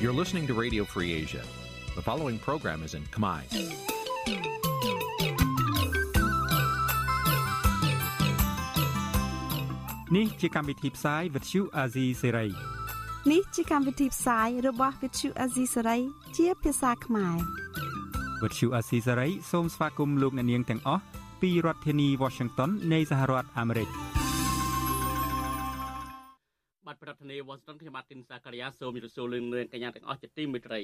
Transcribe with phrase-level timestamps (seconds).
[0.00, 1.42] You're listening to Radio Free Asia.
[1.96, 3.40] The following program is in Khmer.
[10.14, 12.50] Nǐ ជាកម្មវិធីផ្សាយ Vuthu Azizi Serai
[13.30, 16.00] នេះជាកម្មវិធីផ្សាយរបស់ Vuthu Azizi Serai
[16.36, 17.36] ជាភាសាខ្មែរ
[18.42, 21.02] Vuthu Azizi Serai សូមស្វាគមន៍លោកអ្នកនាងទាំងអស់
[21.40, 23.88] ពីរដ្ឋធានី Washington នៃសហរដ្ឋអាមេរិក
[27.48, 30.80] បាទប្រធានាទី Washington ខ្ញុំបាទទីនសាករិយាសូមជម្រាបសួរលោកនាងកញ្ញាទាំងអស់ជាទីមេត្រី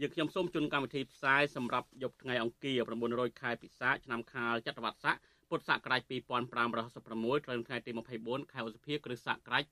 [0.00, 2.80] យើងខ្ញុំសូមជូនកម្មវិធីផ្សាយសម្រាប់យប់ថ្ងៃអង្គារ
[3.10, 5.16] 900ខែពិសាឆ្នាំខាលចត្វាស័ក
[5.48, 7.90] ពុទ្ធសករាជ2566ត្រូវថ្ងៃទី
[8.22, 9.64] 24ខែឧសភាគ្រិស្តសករាជ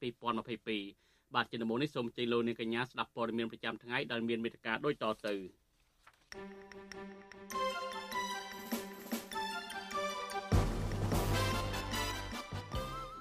[0.62, 5.34] 2022បាទជាដំបូងនេះសូមជ័យលោកនាងកញ្ញាស្ដាប់ព័ត៌មានប្រចាំថ្ងៃដែលមានមេត្តាដូចតទៅ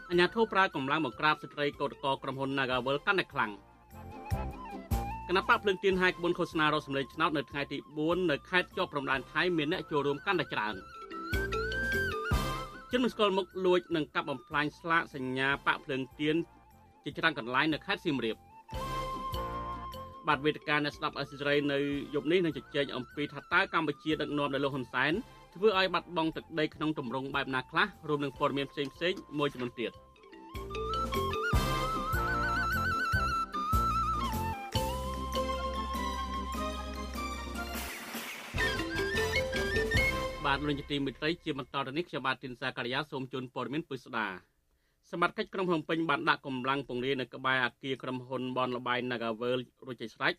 [0.09, 3.51] អញ្ញាធិបប្រើកម្លាំងបង្ក្រាបស្ត្រីកោតកក្រុមហ៊ុន Nagavel កាន់តែខ្លាំង
[5.27, 10.75] គណៈបកភ្លើងទៀនហាយក្បួនឃោសនារកសម្លេងឆ្នោតនៅថ្ងៃទី4នៅខេត្តជាប់ព្រំដែនថៃមានអ្នកចូលរួមកាន់តែច្រើន
[12.91, 16.35] ជនមិនស្គាល់មុខលួចនិងកាប់បំផ្លាញស្លាកសញ្ញាបកភ្លើងទៀន
[17.03, 18.35] ជាច្រើនកន្លែងនៅខេត្តសៀមរាប
[20.27, 21.77] បាទវេទិកាអ្នកស្ដាប់អសិរ័យនៅ
[22.15, 25.13] យប់នេះនឹងជជែកអំពីថាតើកម្ពុជាដឹកនាំដោយលោកហ៊ុនសែន
[25.55, 29.93] ធ្វើឲ្យបាត់បង់ទឹកដីក្នុងទម្រង់បែបណាខ្លះរួមនឹងព័ត៌មានផ្សេងៗមួយចំនួនទៀត។
[40.45, 44.27] បាទលោកនាយកទីមេត្រីជាបន្តទៅនេះខ្ញុំបាទទីនសាករិយាសូមជូនព័ត៌មានពុស្ដា
[45.11, 50.33] សមត្ថកិច្ចក្រុងភ្នំពេញបានដាក់កម្លាំងពង្រាយនៅក្បែរអគារក្រុមហ៊ុនបនលបៃ Nagavel រួចជាស្រេច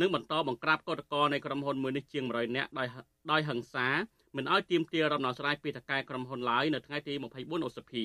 [0.00, 2.88] និងបន្តបង្ក្រាបកតកនៃក្រុមហ៊ុនមួយនេះជាង100នាក់ដោយ
[3.30, 3.86] ដោយហិង្សា
[4.36, 8.04] មិនឲ្យទាមទាររំដោះស្រាយពីតកែក្រុមហ៊ុនឡើយនៅថ្ងៃទី24ឧសភា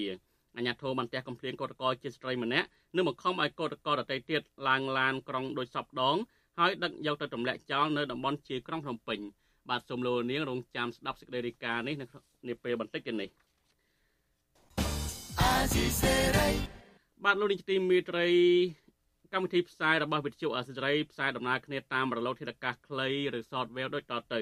[0.58, 6.16] អញ្ញាធមបានផ្ទះកំភ្លៀងកតកជាស្ត្រីម្នាក់និងបង្ខំឲ្យកតកដតីទៀតឡើងឡានក្រុងដោយសពដង
[6.60, 9.20] ហើយដឹកយកទៅទម្លាក់ចោលនៅតំបន់ជាក្រុងភ្នំពេញ
[9.70, 11.96] បាទសូមលោកនាងរងចាំស្ដាប់សេចក្តីរាយការណ៍នេះ
[12.48, 13.30] នៅពេលបន្តិចទៀតនេះ
[17.26, 18.28] បាទលោកនាងទីមេត្រី
[19.34, 24.42] កម្មវិធីផ្សាយរបស់វិទ្យុអសិរ័យផ្សាយដំណើរគ្នាតាមរលកធាតុអាកាសខ្លីឬ Shortwave ដូចតទៅ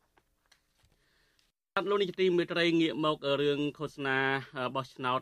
[1.75, 4.17] បាទលោកនេះជាទីមេត្រីងាកមករឿងឃោសនា
[4.75, 5.21] បោះឆ្នោត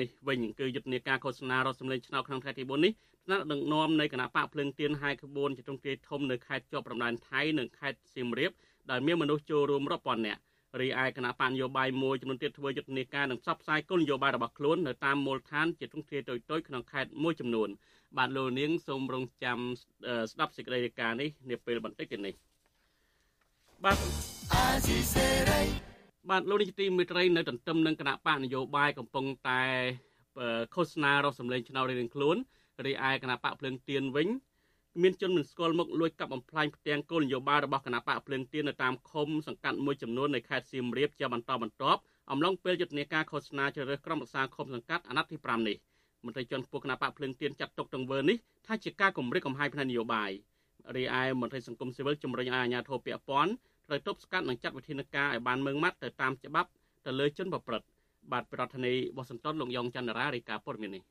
[0.00, 2.92] នេះវិញគឺយុទ្ធនាការឃោសនារត់សម្លេងឆ្នោតក្នុងថ្ងៃទី4នេះ
[3.26, 8.50] ថ្នាក់ដឹកនាំនៃគណៈបកភ្លើងទៀនហាយក្បួនជាទ្រង់ទ្រាយធំនៅខេត្តជាប់ព្រំដែនថៃនិងខេត្តសៀមរាប
[8.90, 10.40] ដែលមានមនុស្សចូលរួមរាប់ពាន់នាក់
[10.80, 17.68] រីឯគណៈបកនយោបាយមួយចំនួនទៀតធ្វើយុទ្ធនាការនិងផ្សព្វផ្សាយគោលនយោបាយរបស់ខ្លួននៅតាមមូលដ្ឋានជាទ្រង់ទ្រាយតូចៗក្នុងខេត្តមួយចំនួន
[18.16, 19.58] បាទលោកនាងសូមរងចាំ
[20.32, 22.34] ស្ដាប់សេចក្តីរាយការណ៍នេះនាពេលបន្តិចទៀតនេះ
[23.84, 23.98] បាទ
[24.52, 25.87] អាស៊ីសេរី
[26.30, 29.62] បាទលោកនេះទីមេត្រីនៅទន្ទឹមនឹងគណៈបកនយោបាយកំពុងតែ
[30.74, 32.36] ឃោសនារកសម្លេងឆ្នោតរៀងខ្លួន
[32.86, 34.28] រីឯគណៈបកភ្លើងទៀនវិញ
[35.02, 42.00] មានជនមិនស្គាល់មុខលួចកាប់បំផ្លាញផ្ទាំងគោលនយោបាយរបស់គណៈបកភ្លើងទៀននៅតាមឃុំសង្កាត់មួយចំនួននៃខេត្តសៀមរាបជាបន្តបន្ទាប់
[42.30, 45.76] អំឡុងពេលយុទ្ធនាការឃោសនាជ្រើសរើសក្រុមប្រឹក្សាឃុំសង្កាត់អាណត្តិទី5នេះ
[46.24, 48.36] មន្ត្រីជាន់ខ្ពស់គណៈបកភ្លើងទៀនចាត់ទុកទង្វើនេះ
[48.66, 50.30] ថាជាការគម្រិតកំហែងផ្នែកនយោបាយ
[50.96, 53.52] រីឯមន្ត្រីសង្គមស៊ីវិលជំរុញឲ្យអាជ្ញាធរពាក់ព័ន្ធ
[53.88, 56.68] ត្រូវទប់ស្កាត់និងចាត់វិធានការឲ្យបានម៉ឺងម៉ាត់ទៅតាមច្បាប់
[57.06, 57.86] ទៅលើជនប្រព្រឹត្ត
[58.32, 61.02] បាទប្រធានាធិបតីវ៉ាស៊ីនតោនលោកយ៉ងច័ន្ទរារាយការណ៍ព័ត៌មាននេះ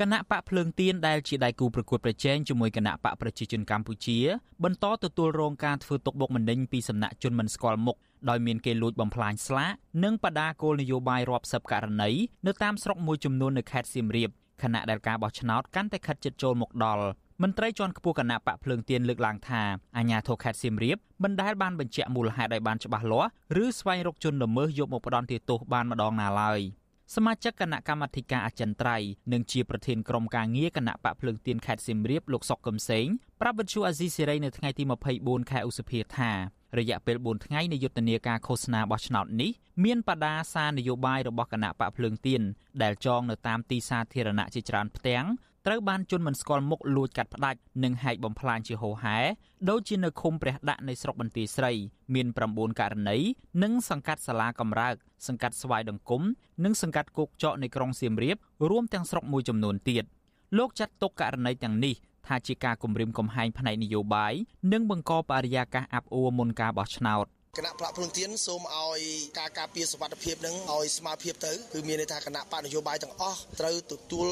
[0.00, 4.18] គណៈបកភ្លើងទៀនដែលជាដៃគូប្រកួតប្រជែងជាមួយគណៈបកប្រជាជនកម្ពុជា
[4.64, 7.96] បន្តទទួលរងការធ្វើទុកបុកម្នេញពីសំណាក់ជនមិនស្គាល់មុខ
[8.28, 9.70] ដោយមានគេលួចបំផ្លាញស្លាក
[10.04, 12.10] និងបដាគោលនយោបាយរាប់សិបករណី
[12.46, 14.30] នៅតាមស្រុកមួយចំនួននៅខេត្តសៀមរាប
[14.62, 17.04] ខណៈដែលការបោះឆ្នោតកាន់តែខិតជិតចូលមកដល់
[17.42, 19.62] មន្ត្រីជាន់ខ្ពស់គណៈបកភ្លើងទៀនលើកឡើងថា
[19.96, 23.30] អាញាធរខេត្តសៀមរាបមិនដែលបានបញ្ជាក់មូលហេតុឲ្យបានច្បាស់លាស់
[23.62, 26.60] ឬស្វែងរកជនល្មើសយកមកផ្ដន់ទោសបានម្ដងណាឡើយ។
[27.14, 33.06] សមាជិកគណៈកម្មាធិការអចិន្ត្រៃយ៍និងជាប្រធានក្រុមការងារគណៈបកភ្លើងទៀនខេត្តសៀមរាបលោកសុកកឹមសេង
[33.40, 34.84] ប្រាប់វិទ្យុអាស៊ីសេរីនៅថ្ងៃទី
[35.16, 36.30] 24ខែឧសភាថា
[36.78, 39.50] រយៈពេល4ថ្ងៃនៃយុទ្ធនាការឃោសនាបោះឆ្នោតនេះ
[39.84, 42.42] មានបដាសារនយោបាយរបស់គណៈបកភ្លើងទៀន
[42.82, 45.24] ដែលចងនៅតាមទីសាធារណៈជាច្រើនផ្ទាំង
[45.66, 49.16] ត្រូវបានជនមិនស្គាល់មុខលួចកាត់ផ្ដាច់និងហែកបំផ្លាញជាហូរហែ
[49.70, 51.72] ដូចជានៅឃុំព្រះដាក់នៃស្រុកបន្ទាយស្រី
[52.14, 53.18] មាន9ករណី
[53.62, 54.94] និងសង្កាត់សាលាកំរើក
[55.26, 56.22] សង្កាត់ស្វាយដង្គម
[56.64, 58.36] និងសង្កាត់គោកចកនៃក្រុងសៀមរាប
[58.70, 60.04] រួមទាំងស្រុកមួយចំនួនទៀត
[60.58, 61.94] លោកចាត់ទុកករណីទាំងនេះ
[62.26, 64.34] ថាជាការគំរាមកំហែងផ្នែកនយោបាយ
[64.72, 67.26] និងបង្កបរិយាកាសអាប់អួរមុនការបោះឆ្នោត
[67.58, 69.00] គណៈប្រាក់ភ្លឹងទៀនសូមឲ្យ
[69.38, 74.28] ការការពារសុវត្ថិភាពនឹងឲ្យស្មើភាពទៅគឺមានន័យថាគណៈបកនយោបាយទាំងអស់ត្រូវទទួល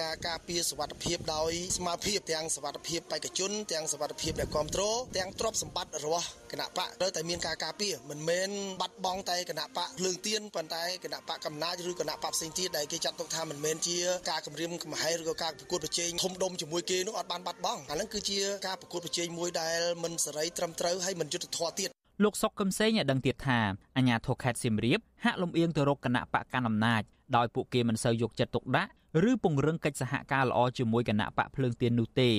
[0.00, 8.48] ការការពារសុវត្ថិភាពដោយស្មើភាពទាំងសុវត្ថិភាពបេក្ខជនទាំងសុវត្ថិភាពអ្នកគ្រប់គ្រងទាំងទ្រព្យសម្បត្តិរបស់គណៈបកត្រូវតែមានការការពារមិនមែន
[8.80, 13.96] បាត់បង់តែគណៈបកភ្លើងទៀនប៉ុន្តែគណៈបកកំណាចឬគណៈបកផ្សេងទៀតដែលគេចាត់ទុកថាមិនមែនជា
[14.30, 23.58] ការគម្រាមកំហែងឬក៏ការប្រកួតប្រជែងធំដុំជាមួយគេនោះអត់បានបាត់បង់អាហ្នឹងគឺជាការប្រកួតប្រជែងមួយដែលមិនសេរីត្រឹមត្រូវហើយមិនយុត្តិធម៌ទៀត លោកសុកកឹមសេងឲ្យដឹងទៀតថា
[23.96, 27.02] អាញាធរខេត្តសៀមរាបហាក់លំអៀងទៅរកគណៈបកកណ្ដាលអំណាច
[27.36, 28.90] ដោយពួកគេមិនសូវយកចិត្តទុកដាក់
[29.30, 32.30] ឬពង្រឹងកិច្ចសហការល្អជាមួយគណៈបកភ្លើងទៀននោះទេ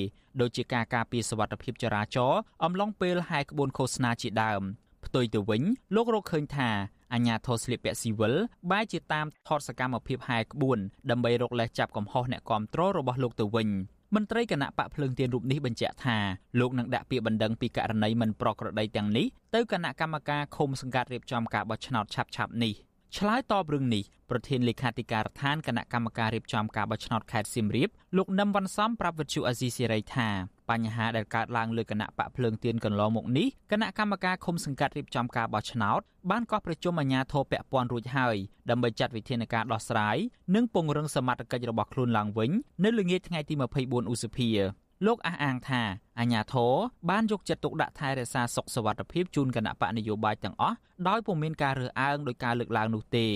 [0.42, 4.62] ដូចជាការការពារសវត្ថិភាពចរាចរណ៍អំឡុងពេលហែកក្បួនឃោសនាជាដើម
[5.06, 5.64] ផ្ទុយទៅវិញ
[5.96, 6.70] លោករកឃើញថា
[7.14, 8.34] អញ្ញាធរស្លៀកពាក់ស៊ីវិល
[8.72, 10.80] បែរជាតាមថតសកម្មភាពហែក្បួន
[11.12, 13.70] ដើម្បីរកលេសចាប់កំហុសអ្នកគាំទ្ររបស់លោកទៅវិញ
[14.16, 16.18] មន្ត្រីគណៈបកភ្លើងទៀនរូបនេះបញ្ជាក់ថា
[16.60, 19.26] លោកនឹងដាក់ពាក្យបណ្ដឹងពីករណីមិនប្រក្រតីទាំងនេះ
[19.56, 22.74] ទៅគណៈកម្មការឃុំសង្កាត់រៀបចំការបោះឆ្នោតឆាប់ៗនេះ
[23.16, 30.30] ឆ្លើយតបរឿងនេះប្រធានលេខាធិការដ្ឋានគណៈកម្មការរៀបចំការបោះឆ្នោតខេត្តសៀមរាបលោកនឹមវ៉ាន់សំប្រាប់វិទ្យុអាស៊ីសេរីថា
[30.70, 36.02] បញ្ហាដែលកើតឡើងលើគណៈបកភ្លើងទៀនកន្លងមកនេះគណៈកម្មការឃុំសង្កាត់រៀបចំការបោះឆ្នោត
[36.32, 38.36] បានកោះប្រជុំអាជ្ញាធរពាក់ព័ន្ធរួចហើយ
[38.70, 40.18] ដើម្បីចាត់វិធានការដោះស្រាយ
[40.56, 42.52] និងពង្រឹងសមត្ថកិច្ចរបស់ខ្លួនឡើងវិញ
[42.84, 43.54] នៅល្ងាចថ្ងៃទី
[43.84, 44.50] 24ឧសភា
[45.07, 45.83] លោកអះអាងថា
[46.19, 46.73] អាញាធរ
[47.11, 50.77] បានយកចិត្តទុកដាក់ថែរក្សាសុខសวัสดิភាពជូនគណៈបកនយោបាយទាំងអស់
[51.09, 53.27] ដោយពុំមានការរើសអើងដោយការលើកឡើងនោះទេ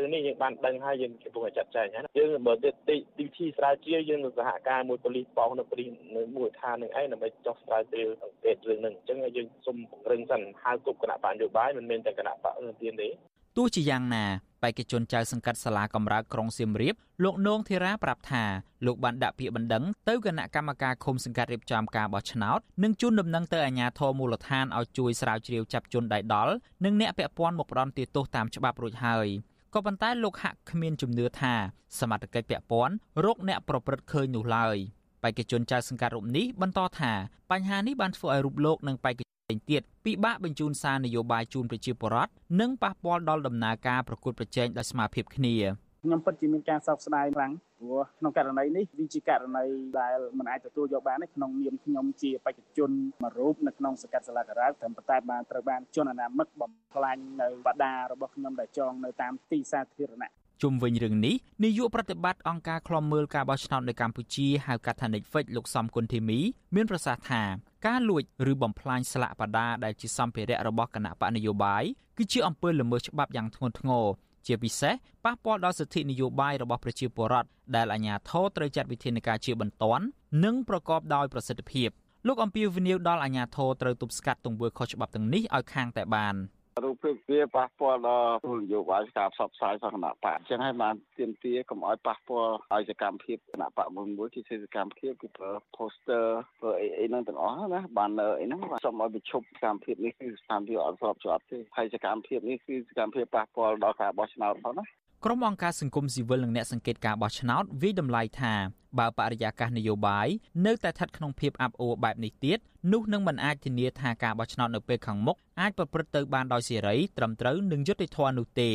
[0.00, 13.08] រឿងនេះយើងបានដឹងហើយយើងកំពុងតែចាត់ចែងណាយើងបើទីទីទីស្រាវជ្រាវយើងនឹងសហការមួយប៉ូលីសប៉ោះនៅប៉ូលីសនៅមួយឋាននឹងឯងដើម្បីចោះស្រាវជ្រាវអង្កេតរឿងហ្នឹងអញ្ចឹងយើងសូមពង្រឹងសិនហៅគ្រប់គណៈបកនយោបាយមិនមែនតែគណៈបករឿងទៀនទេ
[13.56, 14.24] ទោះជាយ៉ាងណា
[14.63, 18.43] បេក្ខជនចៅសង្កាត់សាលាកំរើកក្រុងសៀមរាបលោកនងធីរ៉ាប្រាប់ថា
[18.85, 26.53] លោកបានដាក់ពាក្យបណ្ដឹងទៅគណៈកម្មការឃុំសង្កាត់រៀបចំការបោះឆ្នោតនិងជូនដំណឹងទៅអាជ្ញាធរមូលដ្ឋានឲ្យជួយស្រាវជ្រាវចាប់ជនដៃដល់
[26.85, 29.27] និងអ្នកពាក់ព័ន្ធមកផ្ដន់ទោសតាមច្បាប់រួចហើយ
[29.73, 31.53] ក៏ប៉ុន្តែលោកហាក់គ្មានជំនឿថា
[31.99, 32.93] សមត្ថកិច្ចពាក់ព័ន្ធ
[33.25, 34.77] រកអ្នកប្រព្រឹត្តឃើញនោះឡើយ
[35.23, 37.11] បេក្ខជនចៅសង្កាត់រូបនេះបន្តថា
[37.51, 45.55] បញ្ហានេះបានធ្វើឲ្យរូបលោកនិងបេក្ខ ជនទៀតពិបាកបញ្ជូនសារនយោបាយជូនប្រជាពលរដ្ឋនិងប៉ះពាល់ដល់ដំណើរការប្រកួតប្រជែងដោយស្មារតីគ្នា
[46.03, 49.65] ខ្ញុំពិតជាមានការសោកស្ដាយខ្លាំងព្រោះក្នុងករណីនេះវាជាករណី
[49.99, 52.91] ដែលមិនអាចទទួលយកបានទេក្នុងនាមខ្ញុំជាបេក្ខជន
[53.23, 60.31] មួយរូបនៅក្នុងសង្កាត់សាលាការ៉ាត្រឹមតែបានត្រូវបានជនអនាមិកបំផ្លាញនៅបដារបស់ខ្ញុំដែលចងនៅតាមទីសាធារណៈ
[60.61, 66.39] ជុំវិញរឿងនេះនាយកប្រតិបត្តិអង្គការឃ្លាំមើលការបោះឆ្នោតនៅកម្ពុជាហៅកាត់ថា Netflix លោកសំគុណធីមី
[66.75, 67.43] មានប្រសាសន៍ថា
[67.87, 71.83] ការលួចឬបំផ្លាញស្លាកបដាដែលជាសម្ភារៈរបស់គណៈបកនយោបាយ
[72.17, 74.05] គឺជាអំពើល្មើសច្បាប់យ៉ាងធ្ងន់ធ្ងរ
[74.47, 74.93] ជាពិសេស
[75.25, 80.05] ប៉ះពាល់ដល់សិទ្ធិនយោបាយរបស់ប្រជាពលរដ្ឋដែលអាជ្ញាធរត្រូវចាត់វិធានការជាបន្ទាន់
[80.43, 81.89] និងប្រកបដោយប្រសិទ្ធភាព
[82.27, 86.35] លោកអំពីវនីវដល់អាជ្ញាធរត្រូវទប់ស្កាត់ទង្វើខុសច្បាប់ទាំងនេះឲ្យខាងតែបាន។
[86.83, 96.25] រូបភាពវាប៉ះពាល់ដល់គោលនយោបាយការផ្សព្វផ្សាយសាសនាបកអញ្ចឹងហើយបានទាមទារកុំឲ្យប៉ះពាល់ឲ្យសកម្មភាពគណៈបកមួយមួយគឺសកម្មភាពគឺប្រើ poster
[96.61, 104.85] ប្រើអីអីហ្នឹងទាំងអស់ណាបានអីហ្នឹងសូមឲ្យបញ្ឈប់សកម្មភាពនេះគឺស្ថានភាពអត់ស្របច្បាប់ទេហើយសកម្មភាពនេះគឺសកម្មភាពប៉ះពាល់ដល់ការបោះឆ្នោតផងណា
[105.25, 108.53] ក្រុមអង្គការសង្គមស៊ីវិលនិងអ្នកសង្កេតការបោះឆ្នោតវិតម្លៃថា
[108.99, 110.27] បើបរិយាកាសនយោបាយ
[110.65, 112.57] នៅតែស្ថិតក្នុងភាពអាប់អួរបែបនេះទៀត
[112.93, 118.71] នោះនឹងមិនអាចធានាថាការបោះឆ្នោតនៅពេលខាងមុខអាចប្រព្រឹត្តទៅបានដោយសេរីត្រឹមត្រូវនិងយុត្តិធម៌នោះទេ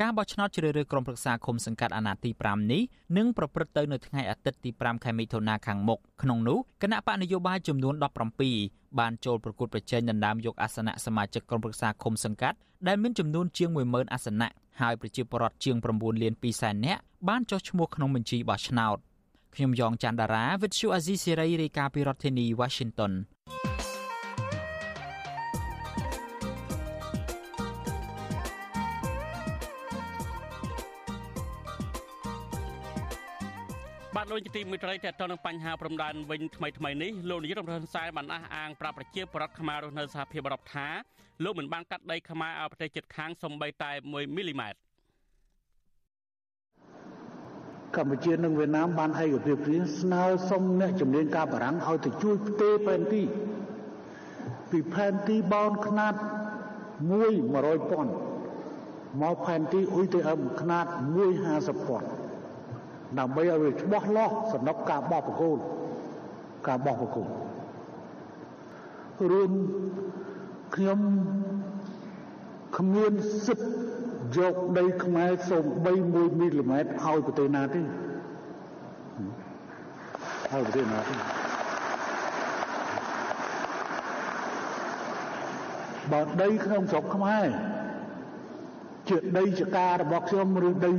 [0.00, 2.82] ការបោះឆ្នោតជ្រើសរើសក្រុមប្រឹក្សាឃុំសង្កាត់អាណត្តិទី5នេះ
[3.16, 7.94] នឹងប្រព្រឹត្តទៅនៅថ្ងៃអាទិត្យទី5ខែមិថុនាខាងមុខក្នុងនោះគណៈបកនយោបាយចំនួន
[8.46, 12.56] 17បានចូលប្រកួតប្រជែងដណ្ដើមយកអាសនៈសមាជិកក្រុមប្រឹក្សាឃុំសង្កាត់
[12.88, 14.48] ដែលមានចំនួនជាង10000អាសនៈ
[14.80, 18.98] ហើយប្រជាពលរដ្ឋជាង9លាន2សែននាក់បានចុះឈ្មោះក្នុងបញ្ជីបោះឆ្នោត
[19.54, 23.12] ខ្ញុំយ៉ងច័ន្ទដារាវិទ្យុអាស៊ីសេរីរាយការណ៍ពីរដ្ឋធានី Washington
[34.24, 40.86] បាទលោកទីមិត្តរីតទៅនឹងបញ្ហាព្រំដែនវិញថ្មីថ្មីនេះលោកនាយករដ្ឋមន្ត្រីបានអះអាងប្រាប់ប្រជាពលរដ្ឋខ្មែររស់នៅសហភាពអឺរ៉ុបថា
[41.44, 44.78] លោកមិនបានកាត់ដីខ្មែរឲ្យប្រទេសជិតខាងសំបីតែ1មីលីម៉ែត្រ
[47.96, 53.22] កម្ពុជានិងវៀតណាមបានឯកភាពគ្នាស្នើសុំអ្នកជំនាញការបារាំងឲ្យទៅជួយផ្ទេរផែនទី
[54.70, 56.18] ពីផែនទីបោនខ្នាត1
[57.24, 58.12] 100ពាន់
[59.22, 60.86] មកផែនទីអ៊ុយទេអឹមខ្នាត
[61.36, 62.08] 150ពាន់
[63.18, 65.58] ដើម្បីឲ្យវាច្បាស់លាស់សំណុកការបោះបង្គោល
[66.68, 67.28] ការបោះបង្គោល
[69.30, 69.52] រួម
[70.74, 71.00] ខ្ញុំ
[72.78, 73.12] គ្មាន
[73.46, 73.68] សិទ្ធិ
[74.36, 77.88] យកដីខ្មែរសូម្បី1មីលីម៉ែត្រឲ្យប្រទេសណាទេឲ្យ
[80.66, 81.14] ប្រទេសណាទេ
[86.12, 87.46] បើដីក្នុងស្រុកខ្មែរ
[89.08, 90.92] ជាដីចការរបស់ខ្ញុំឬដី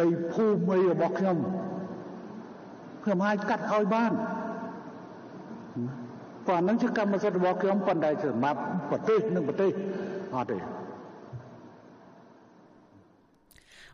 [0.00, 1.38] ដីភូមិរបស់ខ្ញុំ
[3.04, 4.12] ខ្ញុំអាចកាត់ឲ្យបាន
[6.48, 8.60] ប៉ុណ្ណឹងជាកម្មសិទ្ធិរបស់ខ្ញុំប៉ុន្តែសម្រាប់
[8.90, 9.70] ប្រទេសនិងប្រទេស
[10.34, 10.58] អត់ទេ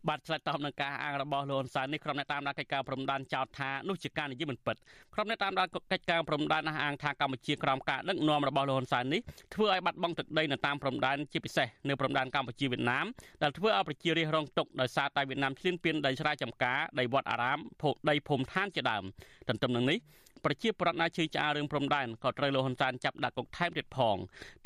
[0.09, 4.76] បាទឆ្លើយតបនឹងការអាងរបស់លោកហ៊ុនសែននេះក្រុមអ្នកតាមដានកិច្ចការព្រំដែនចោទថានោះជាការនិយាយមិនពិត
[5.14, 9.21] ក្រុមអ្នកតាមដានកិច្ចការព្រំដែនអះអាងថាកម្ពុជាក្រោមការដឹកនាំរបស់លោកហ៊ុនសែននេះ
[9.54, 13.07] ធ្វើឲ្យបាត់បង់ទឹកដីនៅតាមព្រំដែនជាពិសេសនៅព្រំដែនកម្ពុជាវៀតណាម
[13.42, 19.04] ដែលធ្វើឲ្យប្រជារាស្ត្ររងទុក្ខដោយសារតែវៀតណាមឈ្លានពានដីស្រែចម្ការដីវត្តអារាមភោគដីភូមិឋានជាដើម
[19.49, 19.99] ទន្ទឹមនឹងនេះ
[20.44, 24.16] ប្រជាប្រដ្ឋណាជឿឆ្អារឿងព្រំដែនក៏ត្រូវលោកហ៊ុនសែនចាប់ដាក់គុកថែមទៀតផង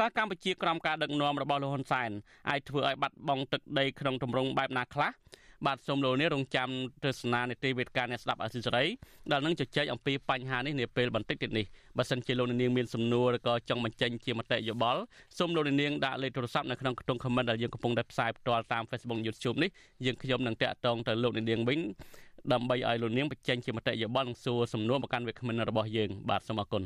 [0.00, 2.10] តើកម្ពុជាក្រោមការដឹកនាំរបស់លោកហ៊ុនសែន
[2.50, 5.10] អាចធ្វើឲ្យបាត់បង់ទឹកដីក្នុងទម្រង់បែបណាខ្លះ
[5.66, 6.68] បាទសូមលោកនេះរងចាំ
[7.04, 8.86] ទស្សនានីតិវេទការអ្នកស្ដាប់អសិរ័យ
[9.32, 11.66] ដែលនឹងជជែកអំពីបញ្ហានេះនាពេលបន្តិចទៀតនេះ
[11.98, 15.00] បើសិនជាលោកនាងមានសំណួរឬក៏ចង់បញ្ចេញជាមតិយោបល់
[15.38, 19.70] សូមលោកនាងដាក់លេខទូរស័ព្ទនៅក្នុងខ្ទង់ comment ដែលយើងកំពុងតែផ្សាយផ្ទាល់តាម Facebook YouTube នេះ
[20.04, 21.78] យើងខ្ញុំនឹងតាក់ទងទៅលោកនាងវិញ
[22.52, 26.82] ដើម្បីឲ្យលោកនាងបញ្ចេញជាមតិយោបល់និងសួរសំណួរមកកាន់វាគ្មិនរបស់យើងបាទសូមអរគុណ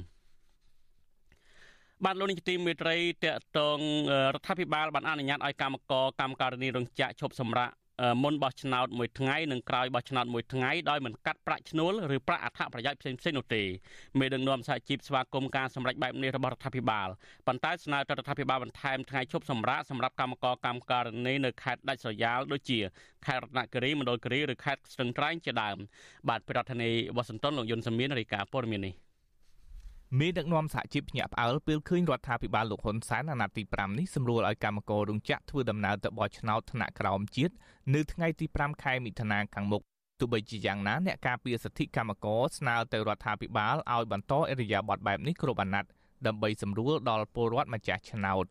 [2.05, 3.79] បាទលោកនាយកទីមេត្រីតកតង
[4.35, 7.71] រដ្ឋាភិបាលបានអនុញ្ញាតឲ្យកម្មករកម្មការិនីរោងចក្រឈប់សម្រាក
[8.23, 13.63] មុនបោះឆ្នោតមួយថ្ងៃនិងក្រោយបោះឆ្នោតមួយថ្ងៃដោយមិនកាត់ប្រាក់ឈ្នួលឬប្រាក់អត្ថប្រយោជន៍ផ្សេងៗនោះទេ
[14.19, 17.09] មេដឹកនាំសហជីពស្វាគមន៍ការសម្រេចបែបនេះរបស់រដ្ឋាភិបាល
[17.47, 22.79] ប៉ុន្តែស្នើទៅរដ្ឋាភិបាលបន្ថែមថ្ងៃឈប់សម្រាកសម្រាប់កម្មករកម្មការនីនៅខេត្តដាច់ស្រយាលដូចជា
[23.27, 25.77] ខេត្តរតនគិរីមណ្ឌលគិរីឬខេត្តស្ទឹងត្រែងជាដើម
[26.29, 29.08] បាទប្រធានាធិបតីវ៉ាស៊ីនតោនលោកយុនសាមៀនរាយការណ៍ព័ត៌មាននេះ
[30.17, 37.55] មេដឹកនាំសហជីពភ្ញាក់ផ្អើលពេលឃើញរដ្ឋាភិបាលលោកហ៊ុនសែនអាណត្តិទី5នេះសម្រួលឲ្យកម្មកររោងចក្រធ្វើដំណើរទៅបោះឆ្នោតថ្នាក់ក្រោមជាតិ
[37.95, 39.83] នៅថ្ងៃទី5ខែមិថុនាខាងមុខ
[40.21, 45.91] ទោះបីជាយ៉ាងណាអ្នកការពារសិទ្ធិកម្មករស្នើទៅរដ្ឋាភិបាលឲ្យបន្តអរិយាប័ត្របែបនេះគ្រប់អាណត្តិ
[46.27, 48.47] ដើម្បីសម្រួលដល់ពលរដ្ឋម្ចាស់ឆ្នោត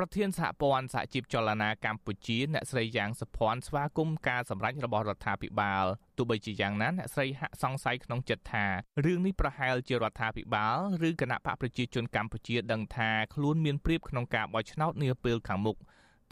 [0.00, 5.84] ប្រធានសហព័ន្ធសហជីពចលនាកម្ពុជាអ្នកស្រីយ៉ាងសុភ័ណ្ឌស្វាគមន៍ការសម្រេចរបស់រដ្ឋាភិបាល
[6.16, 8.64] ទោះបីជាយ៉ាងណាអ្នកស្រីហាក់សង្ស័យក្នុងចិត្តថា
[9.04, 10.76] រឿងនេះប្រហែលជារដ្ឋាភិបាល
[11.08, 15.76] ឬគណៈបកប្រជាជនកម្ពុជាដឹងថាខ្លួនមានព្រៀបក្នុងការបោះឆ្នោតនាពេលខាងមុខ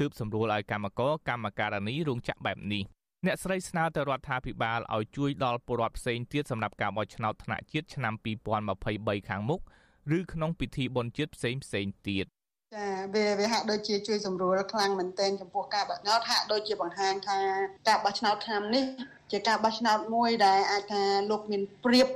[0.01, 2.83] ទើបសម្រួលឲ្យកម្មករកម្មការនីរោងចក្របែបនេះ
[3.27, 8.15] អ្នកស្រីស្នើទៅរដ្ឋាភិបាលឲ្យជួយដល់ពលរដ្ឋផ្សេងទៀតសម្រាប់ការបោះឆ្នោតថ្នាក់ជាតិឆ្នាំ
[8.67, 9.61] 2023ខាងមុខ
[10.19, 12.27] ឬក្នុងពិធីបុណ្យជាតិផ្សេងផ្សេងទៀត
[12.77, 17.39] ចាវាវាហាក់ដូចជាជួយសម្រួលខ្លាំងមែនទែនចំពោះការបោះឆ្នោតហាក់ដូចជាបង្ហាញថា
[17.89, 18.85] ការបោះឆ្នោតឆ្នាំនេះ
[19.33, 22.09] ជាការបោះឆ្នោតមួយដែលអាចថាលោកមានព្រៀប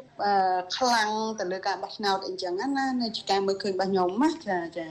[0.77, 4.89] ខ្លាំងទៅលើការបោះឆ្នោតអីចឹងណានៅជាការមើលឃើញរបស់ខ្ញុំណាចាចា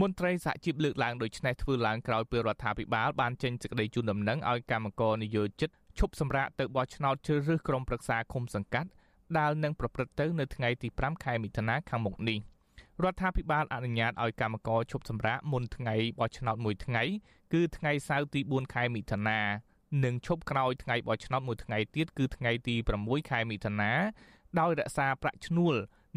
[0.00, 8.90] មន្ត្រីសហជីពលើកឡើងដូចនេះធ្វើឡើងក្រោយពេលរដ្ឋាភិបាលបានចេញសេចក្តីជូនដំណឹងឲ្យកម្មករនិយោជិតឈប់សម្រាកទៅបោះឆ្នោតជ្រើសរើសក្រុមប្រឹក្សាឃុំសង្កាត់
[9.38, 12.38] ដែលនឹងប្រព្រឹត្តទៅនៅថ្ងៃទី5ខែមិថុនាខាងមុខនេះ
[13.04, 17.02] រដ្ឋាភិបាលអនុញ្ញាតឲ្យកម្មករឈប់សម្រាកមុនថ្ងៃបោះឆ្នោតមួយថ្ងៃ
[17.52, 19.40] គឺថ្ងៃសៅរ៍ទី4ខែមិថុនា
[20.04, 23.92] និងឈប់ក្រោយថ្ងៃបោះឆ្នោតមួយថ្ងៃទៀតគឺថ្ងៃទី6ខែមិថុនា
[24.60, 25.74] ដោយរក្សាប្រាក់ឈ្នួល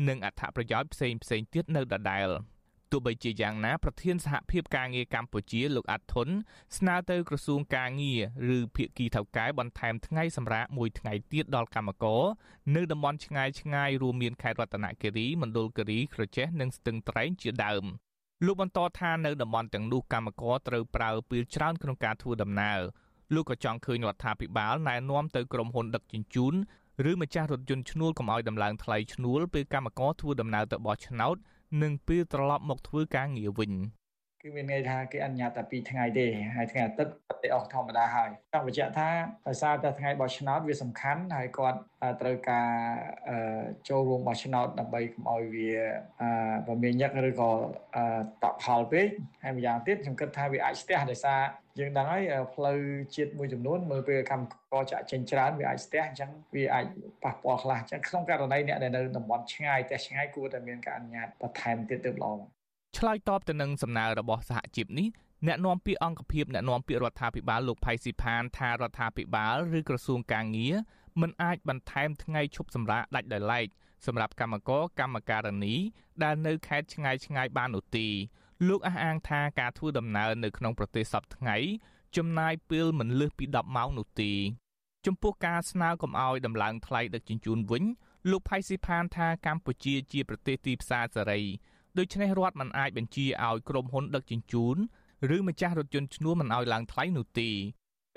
[0.08, 2.30] និងអត្ថប្រយោជន៍ផ្សេងផ្សេងទៀតនៅដដែល។
[2.94, 6.30] ទោះបីជាយ៉ាងណាប្រធានសហភាពការងារកម្ពុជាលោកអាត់ធុន
[6.78, 12.24] ស្នើទៅក្រសួងការងារឬភាគីថៅកែបន្ថែមថ្ងៃសម្រាប់មួយថ្ងៃទៀតដល់កម្មករ
[12.76, 17.84] នៅតំបន់ឆ្ងាយឆ្ងាយរួមមានខេត្តរតនគិរីមណ្ឌលគិរីក្រចេះនិងស្ទឹងត្រែងជាដើម
[18.46, 22.80] លោកបន្តថានៅតំបន់ទាំងនោះកម្មករត្រូវប្រើពេលច្រើនក្នុងការធ្វើដំណើរ
[23.34, 26.54] លោកក៏ចង់ឃើញរដ្ឋាភិបាលណែនាំទៅក្រុមហ៊ុនដឹកជញ្ជូន
[27.10, 31.36] ឬម្ចាស់រថយន្តឈ្នួលកុំឲ្យដំឡើងថ្លៃឈ្នួលពេលកម្មករធ្វើដំណើរទៅបោះឆ្នោត
[31.82, 33.74] និងពេលត្រឡប់មកធ្វើការងារវិញ
[34.42, 36.26] គឺមានន័យថាគេអនុញ្ញាតតែ2ថ្ងៃទេ
[36.56, 37.14] ហើយថ្ងៃអាទិត្យ
[37.44, 39.10] តែអស់ធម្មតាហើយចង់បញ្ជាក់ថា
[39.48, 41.80] ដោយសារតែថ្ងៃបោះឆ្នោតវាសំខាន់ហើយគាត់
[42.22, 42.70] ត្រូវការ
[43.90, 45.72] ចូលរួមបោះឆ្នោតដើម្បីកុំឲ្យវា
[46.68, 47.50] បមានញឹកឬក៏
[48.44, 49.08] តក់ផលពេក
[49.44, 51.42] ហើយម្យ៉ាងទៀតខ្ញុំគិតថាវាអាចស្ទះដោយសារ
[51.80, 52.24] យើងដឹងហើយ
[52.56, 52.78] ផ្លូវ
[53.16, 56.86] ជាតិមួយចំនួនមើលពេលកម្មករចាក់ចេញច្រើនវាអាចស្ទះអញ្ចឹងវាអាច
[57.24, 62.34] ប៉ះពាល់ខ្លះអញ្ចឹងក្នុងករណីអ្នកដែលនៅតំបន់ឆ្ងាយតែឆ្ងាយគួរតែមានការអនុញ្ញាតបន្ថែមទៀតទៅល្អ
[62.98, 65.08] ឆ្លើយតបទៅនឹងសំណើរបស់សហជីពនេះ
[65.48, 70.76] អ្នកនាំពាក្យអង្គភាពអ្នកនាំពាក្យរដ្ឋាភិបាលលោកផៃស៊ីផានថារដ្ឋាភិបាលឬក្រសួងកាងារ
[71.22, 73.68] មិនអាចបន្ថែមថ្ងៃឈប់សម្រាកដាច់ដោយឡែក
[74.06, 75.76] សម្រាប់កម្មករកម្មការនី
[76.24, 78.08] ដែលនៅខេត្តឆ្ងាយឆ្ងាយបាននោះទេ
[78.68, 81.58] លោកអះអាងថាការធ្វើដំណើរនៅក្នុងប្រទេសសពថ្ងៃ
[82.18, 84.32] ចំណាយពេលមិនលើសពី10ម៉ោងនោះទេ
[85.06, 87.84] ចំពោះការស្នើកុំឲ្យដំឡើងថ្លៃដឹកជញ្ជូនវិញ
[88.32, 91.42] លោកផៃស៊ីផានថាកម្ពុជាជាប្រទេសទីផ្សារសេរី
[91.98, 94.78] ដូច្នេះរដ្ឋមិនអាចបញ្ជាឲ្យក្រុមហ៊ុនដឹកជញ្ជូន
[95.36, 97.50] ឬម្ចាស់រថយន្តឈ្នួលមិនឲ្យឡើងថ្លៃនោះទេ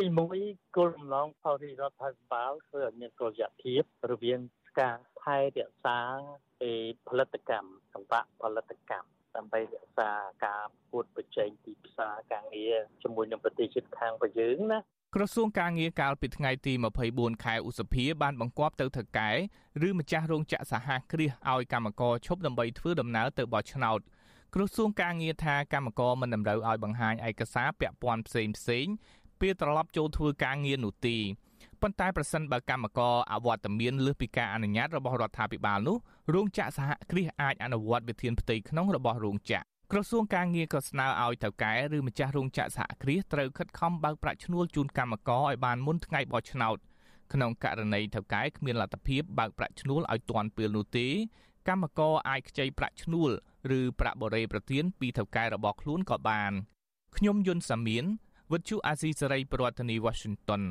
[0.00, 0.38] ទីមួយ
[0.76, 4.40] គោលបំណងផលរដ្ឋាភិបាលធ្វើឲ្យមានតុល្យភាពរវាង
[4.80, 5.98] ការថែរក្សា
[7.08, 10.10] ផលិតកម្មសម្បកផលិតកម្ម ដើម្បីរក្សា
[10.46, 14.78] ការពួតប្រជែងទីផ្សារការងារជាមួយនឹងប្រទេសជិតខាងរបស់យើងណា
[15.14, 16.72] ក្រសួងការងារកាលពីថ្ងៃទី
[17.08, 19.30] 24ខែឧសភាបានបង្គាប់ទៅថៅកែ
[19.86, 24.00] ឬម្ចាស់រោងចក្រសហគ្រាសឲ្យកម្មករឈប់ដើម្បីធ្វើដំណើរទៅបោះឆ្នោត
[24.54, 28.86] ក្រសួងការងារថាកម្មករមិនតម្រូវឲ្យបង្ហាញឯកសារពាក់ព័ន្ធផ្សេងផ្សេង
[29.40, 31.16] ពេលត្រឡប់ចូលធ្វើការងារនោះទេ
[31.82, 35.96] ប៉ុន្តែប្រសិនបើកម្មករអវត្តមានលើសពីការអនុញ្ញាតរបស់រដ្ឋាភិបាលនោះ
[36.34, 46.78] រោងចក្រសហគ្រាសអាចអនុវត្តវិធានផ្ទៃក្នុងរបស់រោងចក្រក្រសួងការងារក៏ស្នើឲ្យថៅកែឬម្ចាស់រោងចក្រសហគ្រាសត្រូវខិតខំបើកប្រាក់ឈ្នួលជូនកម្មករឲ្យបានមុនថ្ងៃបោះឆ្នោត
[47.32, 51.08] ក្នុងករណីថៅកែគ្មានលទ្ធភាពបើកប្រាក់ឈ្នួលឲ្យទាន់ពេលនោះទេ
[51.68, 53.30] កម្មករអាចខ្ចីប្រាក់ឈ្នួល
[53.78, 56.52] ឬប្រាក់បរិយាប្រទានពីថៅកែរបស់ខ្លួនក៏បាន
[57.16, 58.04] ខ្ញុំយុនសាមៀន
[58.52, 60.62] វិទ្យុអាស៊ីសេរីប្រធានាធិបតី Washington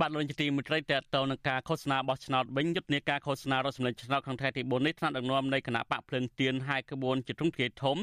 [0.00, 7.96] បាទលោកនាយកទីមេត្រីតើតើនឹងការឃោសនាបោះឆ្នោតវិញយុទ្ធនាការឃោសនារដ្ឋសម្លេងឆ្នោតក្នុងថ្ងៃទី4នេះថ្នាក់ដឹកនាំនៃគណៈបកភ្លឹងទៀនហាយក្បួនជាទ្រង់ទ្រាយធំ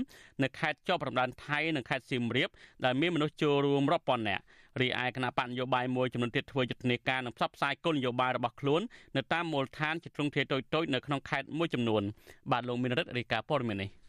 [0.43, 2.49] នៅខេត្តជាប់ព្រំដែនថៃនិងខេត្តសៀមរាប
[2.85, 4.43] ដែលមានមនុស្សចូលរួមរាប់ពាន់នាក់
[4.81, 8.81] រីឯគណៈបកនយោបាយមួយចំនួនទៀតធ្វើយុទ្ធនាការនិងផ្សព្វផ្សាយគោលនយោបាយរបស់ខ្លួន
[9.15, 12.03] នៅតាមមូលដ្ឋានជាទ្រង់ទ្រាយតូចៗនៅក្នុងខេត្តមួយចំនួន
[12.51, 14.00] បាទលោកមានរិទ្ធរាយការណ៍ព័ត៌មាននេះ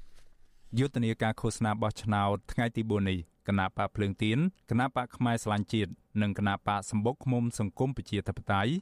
[0.79, 4.38] យុទ្ធនាការឃោសនាបោះឆ្នោតថ្ងៃទី4នេះគណៈបកភ្លើងទៀន
[4.71, 5.91] គណៈបកផ្នែកស្លាញ់ជាតិ
[6.23, 8.73] និងគណៈបកសម្បុកឃុំសង្គមប្រជាធិបតេយ្យ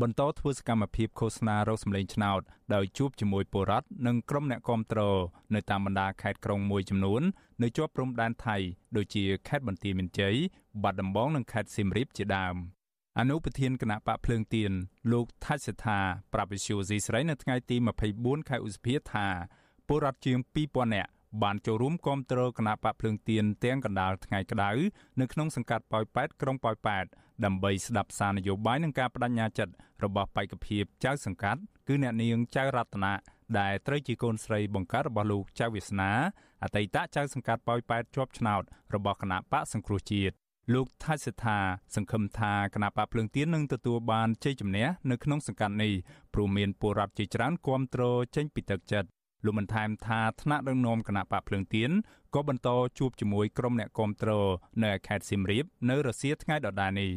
[0.00, 2.40] បន្តធ្វើសកម្មភាពឃោសនារកសម្លេងឆ្នោត
[2.74, 5.00] ដោយជួបជាមួយពលរដ្ឋនិងក្រុមអ្នកគាំទ្រ
[5.54, 7.22] នៅតាមបណ្ដាខេត្តក្រុងមួយចំនួន
[7.62, 8.56] នៅជាប់ព្រំដែនថៃ
[8.96, 10.36] ដូចជាខេត្តបន្ទាយមានជ័យ
[10.82, 12.56] បាត់ដំបងនិងខេត្តសៀមរាបជាដើម
[13.18, 14.72] អនុប្រធានគណៈបកភ្លើងទៀន
[15.12, 16.00] លោកថាច់សេដ្ឋា
[16.32, 17.76] ប្រាប់វិសុយស៊ីស្រីនៅថ្ងៃទី
[18.12, 19.26] 24ខែឧសភាថា
[19.88, 21.10] ពលរដ្ឋជាង2000នាក់
[21.42, 24.70] បានចូលរួមគាំទ្រគណៈបកភ្លើងទៀនទាំងកណ្ដាលថ្ងៃក្តៅ
[25.20, 27.06] នៅក្នុងសង្កាត់ប៉ោយប៉ែតក្រុងប៉ោយប៉ែត
[27.44, 29.72] ដើម្បីស្ដាប់សារនយោបាយនិងការបដិញ្ញាចិត្ត
[30.04, 33.12] របស់បេក្ខភាពចៅសង្កាត់គឺអ្នកនាងចៅរតនា
[33.58, 36.10] ដែលត្រូវជាកូនស្រីបង្កើតរបស់លោកចៅវាសនា
[36.62, 38.62] អតីតចៅសង្កាត់ប៉ោយប៉ែតជាប់ឆ្នោត
[38.94, 40.34] របស់គណៈបកសង្គ្រោះជាតិ
[40.74, 41.58] លោកថាសិដ្ឋា
[41.94, 45.92] សង្ឃឹមថាគណៈបកភ្លើងទៀននឹងទទួលបានជ័យជំនះនៅក្នុងសង្កាត់នេះ
[46.34, 48.02] ព្រោះមានពលរដ្ឋជាច្រើនគាំទ្រ
[48.36, 49.08] ចេញពីទឹកចិត្ត
[49.44, 51.90] លោកបានថែមថាថ្នាក់ដឹកនាំគណៈបកភ្លើងទៀន
[52.34, 54.30] ក៏បន្តជួបជាមួយក្រុមអ្នកគាំទ្រ
[54.84, 57.12] នៅខេត្តសៀមរាបនៅរសៀលថ្ងៃដដែលនេះ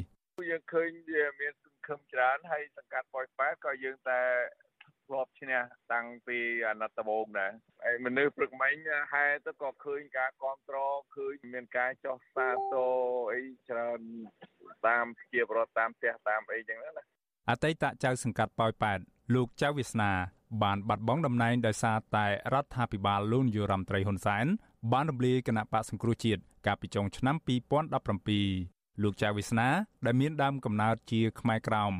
[0.49, 4.21] យើងឃើញវាមានសង្ឃឹមច្រើនហើយសង្កាត់ប៉ោយប៉ែតក៏យើងតែ
[5.07, 5.61] ធ្លាប់ឈ្នះ
[5.93, 7.51] តាំងពីអាណត្តិដំបូងដែរ
[7.83, 8.73] ហើយមនុស្សព្រឹកមិញ
[9.13, 12.91] ហែទៅក៏ឃើញការគ្រប់គ្រងឃើញមានការចោះសាទរ
[13.33, 13.99] អីច្រើន
[14.87, 17.03] តាមជាប្រវត្តិតាមផ្ទះតាមអីចឹងណា
[17.49, 18.99] អតីតចៅសង្កាត់ប៉ោយប៉ែត
[19.33, 20.11] លោកចៅវាសនា
[20.63, 24.45] បានបាត់បង់តំណែងដោយសារតែរដ្ឋាភិបាលលោកនាយរដ្ឋមន្ត្រីហ៊ុនសែន
[24.91, 27.35] បានរំលាយគណៈបកសង្គ្រោះជាតិកាលពីចុងឆ្នាំ
[28.39, 29.67] 2017លោកចៅវិស្នា
[30.05, 31.93] ដែលមានដើមកំណើតជាខ្មែរក្រោម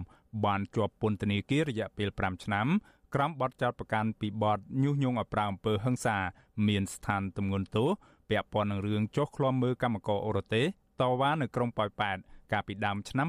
[0.46, 2.68] បានជាប់ពន្ធនាគាររយៈពេល5ឆ្នាំ
[3.16, 6.18] ក្រោមបទចោទប្រកាន់ពីបទញុះញង់ឲ្យប្រើអំពើហិង្សា
[6.68, 7.90] មានស្ថានទម្ងន់ទោស
[8.30, 10.64] ពាក់ព័ន្ធនឹងរឿងចុះឃ្លាំមើលកម្មករអូរ៉ូតេ
[11.02, 12.18] តវ៉ានៅក្រុងប៉ោយប៉ែត
[12.52, 13.28] កាលពីដើមឆ្នាំ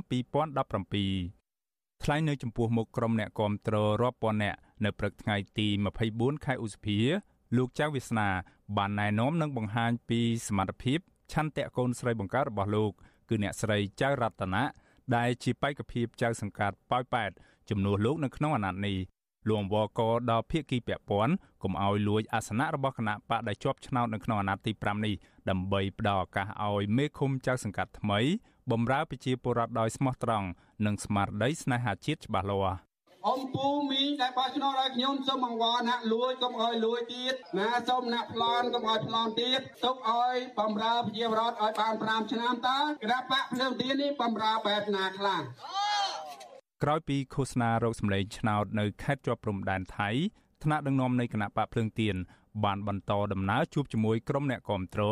[1.36, 1.41] 2017
[2.04, 5.68] ថ្លែងនៅចំពោះមុខក្រុមអ្នកគាំទ្ររាប់ពាន់នាក់នៅព្រឹកថ្ងៃទី
[6.06, 6.98] 24ខែឧសភា
[7.56, 8.28] លោកចៅវាសនា
[8.76, 10.98] បានណែនាំនិងបង្ហាញពីសមត្ថភាព
[11.32, 12.92] ឆន្ទៈកូនស្រីបង្កើតរបស់លោក
[13.28, 14.62] គឺអ្នកស្រីចៅរតនា
[15.16, 17.30] ដែលជាបេក្ខភាពចៅសង្កាត់ប៉ោយប៉ែត
[17.70, 18.96] ជំនួសលោកនៅក្នុងអាណត្តិនេះ
[19.48, 25.14] លោកអង្វរកដល់ភៀកគីពាក់ព័ន្ធកុំឲ្យលួចអាសនៈរបស់គណៈបកដែលជាប់ឆ្នោតនៅក្នុងអាណត្តិទី5នេះ
[25.50, 28.20] ដើម្បីផ្ដល់ឱកាសឲ្យមេឃុំចៅសង្កាត់ថ្មី
[28.70, 30.46] បម្រើប្រជាពលរដ្ឋដោយស្មោះត្រង់
[30.86, 32.78] និងស្មារតីស្នេហាជាតិច្បាស់លាស់
[33.30, 45.40] អំពូមីងដែលបោះឆ្នោតឲ្យខ្ញុំសូមអង្វរណាក់លួចកុំឲ្យលួចទៀតណាសូមណាក់ប្លន់កុំឲ្យប្លន់ទៀតទុកឲ្យបំរើប្រជាពលរដ្ឋឲ្យបាន5ឆ្នាំតើគណៈបកភ្លើងទៀននេះបំរើបែបណាខ្លះ
[46.82, 50.10] ក្រោយពីឃោសនារោគសម្លេងឆ្នោតនៅខេត្តជាប់ព្រំដែនថៃ
[50.62, 52.16] ថ្នាក់ដឹកនាំនៃគណៈបកភ្លើងទៀន
[52.64, 55.02] បានបន្តដំណើរជួបជាមួយក្រុមអ្នកគាំទ្រ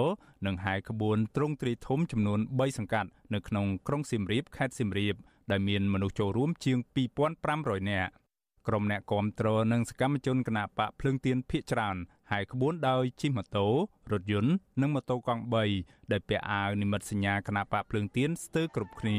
[0.47, 5.15] និងហែក្បួនទ្រង់ទ្រីធំចំនួន3សង្កាត់នៅក្នុងក្រុងសៀមរាបខេត្តសៀមរាប
[5.51, 6.79] ដែលមានមនុស្សចូលរួមជាង
[7.35, 8.11] 2500នាក់
[8.69, 11.97] ក្រុមអ្នកគាំទ្រនិងសកម្មជនគណបកភ្លើងទៀនភៀកច្រើន
[12.31, 13.67] ហែក្បួនដោយជិះម៉ូតូ
[14.13, 15.43] រថយន្តនិងម៉ូតូកង់
[15.77, 19.19] 3ដែលពាក់អាវនិមិត្តសញ្ញាគណបកភ្លើងទៀនស្ទើរគ្រប់គ្នា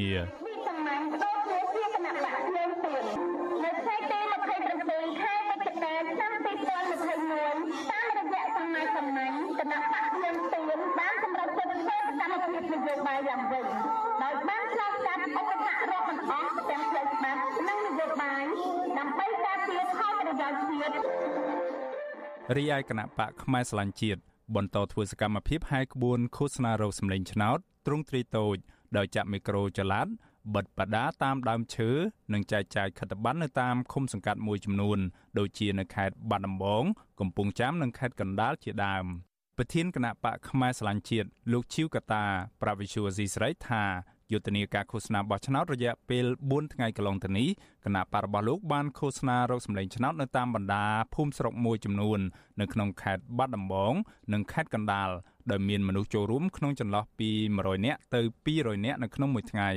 [22.58, 24.22] រីឯគណៈបកខ្មែរស្លាញ់ជាតិ
[24.56, 28.58] បន្តធ្វើសកម្មភាពហែក្បួនឃោសនារោសម្លេងឆ្នោតទ្រង់ទ្រីតូច
[28.98, 30.08] ដោយចាក់មីក្រូចល័ត
[30.56, 31.90] បិទបដាតាមដើមឈើ
[32.34, 35.00] និងចែកចាយខិត្តប័ណ្ណនៅតាមឃុំសង្កាត់មួយចំនួន
[35.38, 36.84] ដូចជានៅខេត្តបាត់ដំបង
[37.20, 39.06] កំពង់ចាមនិងខេត្តកណ្ដាលជាដើម។
[39.64, 42.24] ប្រធានគណៈបកផ្នែកស្រឡាញ់ជាតិលោកឈីវកតា
[42.62, 43.84] ប្រវិសុវស៊ីស្រីថា
[44.32, 47.50] យុទ្ធនាការឃោសនាបោះឆ្នោតរយៈពេល4ថ្ងៃកន្លងទៅនេះ
[47.86, 52.20] គណៈបករបស់លោកបានឃោសនារកសម្លេងឆ្នោតនៅតាមបណ្ដាភូមិស្រុកមួយចំនួន
[52.62, 53.94] នៅក្នុងខេត្តបាត់ដំបង
[54.34, 55.10] និងខេត្តកណ្ដាល
[55.52, 58.22] ដោយមានមនុស្សចូលរួមក្នុងចន្លោះពី100នាក់ទៅ
[58.54, 59.70] 200នាក់នៅក្នុងមួយថ្ងៃ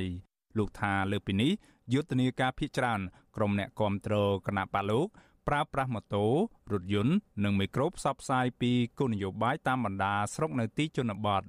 [0.57, 1.51] លោកថាលើពីនេះ
[1.93, 2.99] យុទ្ធនាការភ ieck ច្រើន
[3.35, 5.07] ក្រុមអ្នកគ្រប់គ្រងគណៈបកលោក
[5.47, 6.25] ប្រើប្រាស់ម៉ូតូ
[6.71, 11.43] រថយន្តនិងមីក្រូផ្សព្វផ្សាយពីគោលនយោបាយតាមបណ្ដាស្រុកនៅទីជនបទ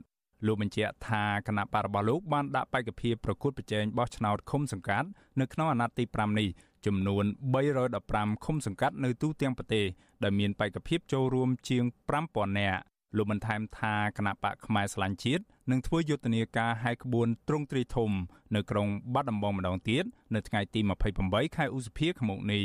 [0.46, 5.09] លោកបញ្ជាក់ថាគណៈបករបស់លោកបានដាក់បេក្ខភាពប្រកួតប្រជែងបោះឆ្នោតឃុំសង្កាត់
[5.40, 6.48] នៅក្នុងអាណត្តិទី5នេះ
[6.87, 7.24] ចំនួន
[7.85, 9.87] 315ឃុំសង្កាត់នៅទូទាំងប្រទេស
[10.22, 11.85] ដែលមានបេក្ខភាពចូលរួមជាង
[12.20, 12.80] 5000នាក់
[13.16, 18.11] លោកបន្ថែមថាគណៈបកផ្នែកស្លាញ់ជាតិនឹងធ្វើយុទ្ធនាការហែកក្បួនទ្រង់ទ្រីធំ
[18.54, 20.04] នៅក្រុងបាត់ដំបងម្ដងទៀត
[20.35, 20.80] នៅថ្ងៃទី
[21.18, 22.64] 28ខែឧសភាឆ្នាំនេះ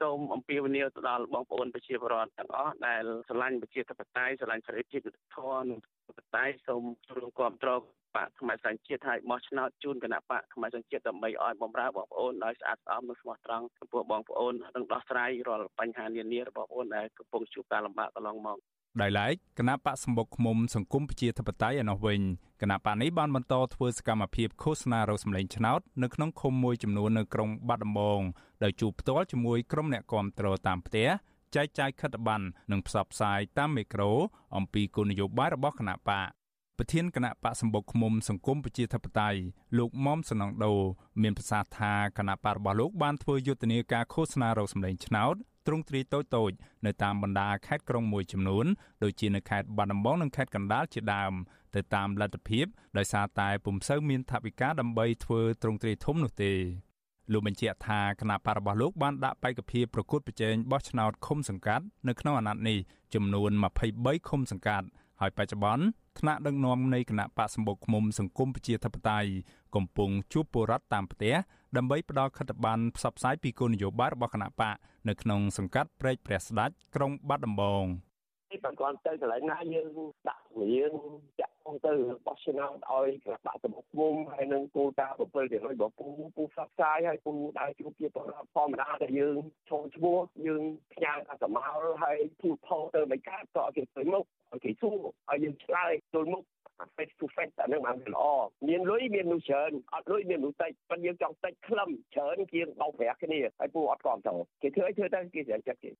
[0.00, 5.78] សូមអំពាវនាវទៅដល់បងប្អូនប្រជាពលរដ្ឋទាំងអស់ដែលស្រឡាញ់ប្រជាធិបតេយ្យស្រឡាញ់សេរីភាពយុត្តិធម៌និង
[6.08, 7.80] ធិបតេយ្យសូមចូលរួមគ្រប់គ្រង
[8.16, 18.58] បកខ្មែរសញ្ជាតិឲ្យបោះឆ្នោតជូនគណៈបកខ្មែរសញ្ជាតិដើម្បីឲ្យបំរើបងប្អូនដោយស្អាតស្អំនិងស្មោះត្រង់ចំពោះបងប្អូននិងដោះស្រាយរាល់បញ្ហានានារបស់បងប្អូនដែលកំពុងជួបការលំបាកកន្លងមក
[19.02, 22.20] ដោយឡែកគណៈបកសម្បុកឃុំសង្គមប្រជាធិបតេយ្យឯណោះវិញ
[22.62, 28.20] គណៈបកនេះបានបន្តធ្វើសកម្មភាពឃោសនារោសម្លេងឆ្នោតនៅក្នុងឃុំមួយចំនួននៅក្រុងបាត់ដំបង
[28.64, 31.08] ដោយជួបផ្ទាល់ជាមួយក្រុមអ្នកគាំទ្រតាមផ្ទះ
[31.54, 34.10] ចែកចាយខិត្តប័ណ្ណនិងផ្សព្វផ្សាយតាមមេក្រូ
[34.56, 36.28] អំពីគោលនយោបាយរបស់គណៈបក
[36.78, 39.38] ប្រធានគណៈបកសម្បុកឃុំសង្គមប្រជាធិបតេយ្យ
[39.78, 40.74] លោកមុំសនងដូ
[41.22, 45.34] មានប្រសាសន៍ថាគណៈបករបស់លោកបានធ្វើយុទ្ធនាការឃោសនារោសម្លេងឆ្នោត
[45.66, 46.52] ទ្រង់ទ្រាយតូចតូច
[46.86, 48.66] នៅតាមបណ្ដាខេត្តក្រុងមួយចំនួន
[49.02, 51.32] ដូចជានៅខេត្តបាត់ដំបងនិងខេត្តកណ្ដាលជាដើម
[51.74, 52.66] ទៅតាមលទ្ធភាព
[52.98, 56.52] ដោយសារតែពុំសូវមានថវិកាដើម្បីធ្វើទ្រង់ទ្រាយធំនោះទេ
[57.32, 62.78] លោកបញ្ជាក់ថាគណៈបករបស់លោកបានដាក់បេក្ខភាពប្រកួតប្រជែងបោះឆ្នោតឃុំសង្កាត់នៅក្នុងអាណត្តិនេះ
[63.14, 63.50] ចំនួន
[63.90, 64.86] 23ឃុំសង្កាត់
[65.24, 65.84] ហើយបច្ចុប្បន្ន
[66.18, 69.30] ថ្នាក់ដឹកនាំនៃគណៈបកសម្បុកឃុំសង្គមប្រជាធិបតេយ្យ
[69.74, 71.34] កំពុងជួបពលរដ្ឋតាមផ្ទះ
[71.76, 74.74] ដើម្បីផ្ដល់ខិត្តប័ណ្ណផ្សព្វផ្សាយពីគោលនយោបាយរបស់គណៈបក
[75.08, 77.84] នៅក្នុងសង្កាត់ព្រែកព្រះស្ដាច់ក្រុងបាត់ដំបង
[78.64, 79.92] បើគាត់ទៅកន្លែងណាយើង
[80.28, 80.92] ដាក់រៀង
[81.40, 81.54] ចាក់
[81.86, 81.92] ទៅ
[82.26, 89.36] បោះឆ្នោតឲ្យគណៈបកសម្ពុមុំហើយនឹងគោលការណ៍7ទៅរបស់ពូពូផ្សព្វផ្សាយហើយពូដើរជួបជាបរិបទធម្មតាតែយើង
[89.70, 90.62] ចូលឈ្មោះយើង
[90.94, 94.96] ផ្ញើអសមោលហើយពូផុសទៅមិនកាត់ក៏គេទៅមុខឲ្យគេសួរ
[95.30, 96.42] ឲ្យយើងឆ្លើយទល់មុខ
[96.96, 98.24] face to face អានឹងបានល្អ
[98.68, 105.90] មានលុយមានមនុស្សច្រើនអត់លុយមានមនុស្សតិចប៉ុន្តែយើងចង់តិចខ្លឹមច្រើនជាងបោកប្រាស់គ្នាហើយពូអត់គ្រប់ទៅគេធ្វើឲ្យធ្វើទៅគេស្រែកចិត្តគេ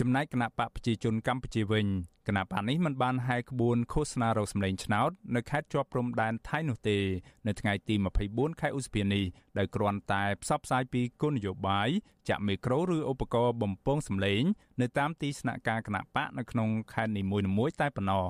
[0.00, 1.86] ចំណែកគណៈបកប្រជាជនកម្ពុជាវិញ
[2.28, 6.98] គណៈបកនេះមិនបានហែកក្បួនឃោសនារោសម្លេងឆ្នោតនៅខេត្តជាប់ព្រំដែនថៃនោះទេ
[7.46, 7.94] នៅថ្ងៃទី
[8.28, 9.24] 24ខែឧសភានេះ
[9.58, 11.88] ដោយគ្រាន់តែផ្សព្វផ្សាយពីគោលនយោបាយ
[12.28, 14.42] ចាក់មីក្រូឬឧបករណ៍បំពងសម្លេង
[14.80, 18.26] នៅតាមទីស្នាក់ការគណៈបកនៅក្នុងខេត្តនីមួយៗតែប៉ុណ្ណោះ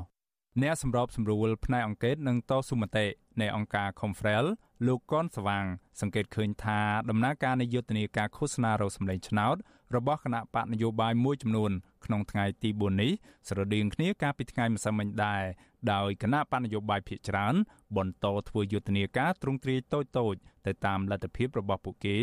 [0.63, 3.07] អ្នកសម្របសម្រួលផ្នែកអង្គការនិងតស៊ូមតិ
[3.41, 4.45] នៃអង្គការ Confrel
[4.87, 5.65] លោកកនស្វាង
[6.01, 6.81] សង្កេតឃើញថា
[7.11, 9.57] ដំណើរការនៃយុទ្ធនាការឃោសនារោសម្លេងឆ្នោត
[9.97, 11.73] របស់គណៈបកនយោបាយមួយចំនួន
[12.05, 13.11] ក្នុងថ្ងៃទី4នេះ
[13.49, 15.43] ស្រដៀងគ្នាកាលពីថ្ងៃម្សិលមិញដែរ
[15.93, 17.55] ដោយគណៈបកនយោបាយភាគច្រើន
[17.97, 20.35] បន្តធ្វើយុទ្ធនាការទ្រង់ទ្រាយតូចតូច
[20.67, 22.19] ទៅតាមលទ្ធភាពរបស់ពួកគេ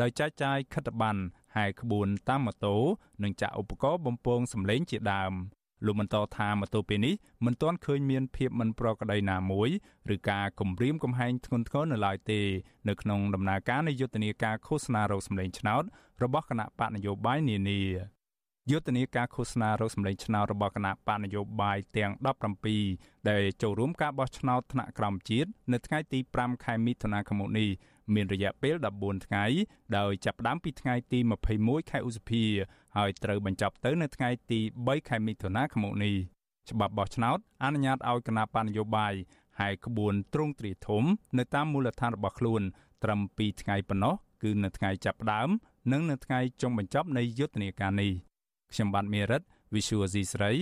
[0.00, 1.22] ដោយចែកចាយខិត្តប័ណ្ណ
[1.56, 2.76] ហែក្បួនតាមម៉ូតូ
[3.22, 5.32] និងចាក់ឧបករណ៍បំពងសម្លេងជាដើម
[5.86, 7.14] លោកបន្តថាមកទល់ពេលនេះ
[7.44, 9.70] មិនទាន់ឃើញមានភាពមិនប្រក្រតីណាមួយ
[10.14, 12.40] ឬការគំរាមកំហែងធ្ងន់ធ្ងរនៅឡើយទេ
[12.88, 15.82] នៅក្នុងដំណើរការនៃយុទ្ធនាការឃោសនារោគសម្លេងឆ្នោត
[16.22, 17.82] របស់គណៈបកនយោបាយនានា
[18.70, 22.12] យុទ្ធនាការឃោសនារោគសម្លេងឆ្នោតរបស់គណៈបកនយោបាយទាំង
[22.70, 27.68] 17ដែលចូលរួមការបោះឆ្នោតថ្នាក់ក្រោមជាតិនៅថ្ងៃទី5ខែមិថុនាឆ្នាំនេះ
[28.14, 29.44] មានរយៈពេល14ថ្ងៃ
[29.98, 31.18] ដោយចាប់ផ្ដើមពីថ្ងៃទី
[31.54, 32.44] 21ខែឧសភា
[32.96, 36.14] ហើយត្រូវបញ្ចប់ទៅនៅថ្ងៃទី3ខែមិថុនាឆ្នាំនេះ
[36.70, 39.14] ច្បាប់បោះឆ្នោតអនុញ្ញាតឲ្យគណៈបញ្ញយោបាយ
[39.60, 41.04] ហើយក្បួនទ្រង់ទ្រាយធំ
[41.38, 42.62] នៅតាមមូលដ្ឋានរបស់ខ្លួន
[43.02, 45.48] ត្រឹម2ថ្ងៃប៉ុណ្ណោះគឺនៅថ្ងៃចាប់ផ្ដើម
[45.92, 48.12] និងនៅថ្ងៃចុងបញ្ចប់នៃយុទ្ធនាការនេះ
[48.72, 49.42] ខ្ញុំបាទមេរិត
[49.74, 50.52] Visual C ស្រី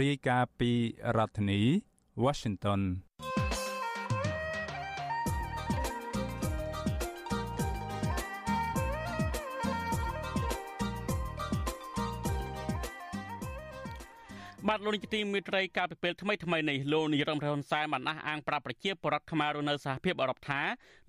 [0.00, 0.70] រាយការណ៍ពី
[1.16, 1.60] រដ្ឋធានី
[2.24, 2.80] Washington
[14.70, 20.60] បាទលោកនាយកទីមេត្រីការពិពេលថ្មីថ្មីនេះលោកនាយរដ្ឋមន្ត្រីហ៊ុនសែនបានអះអាងប្រាប់ប្រជាពលរដ្ឋខ្មែររស់នៅសហភាពអឺរ៉ុបថា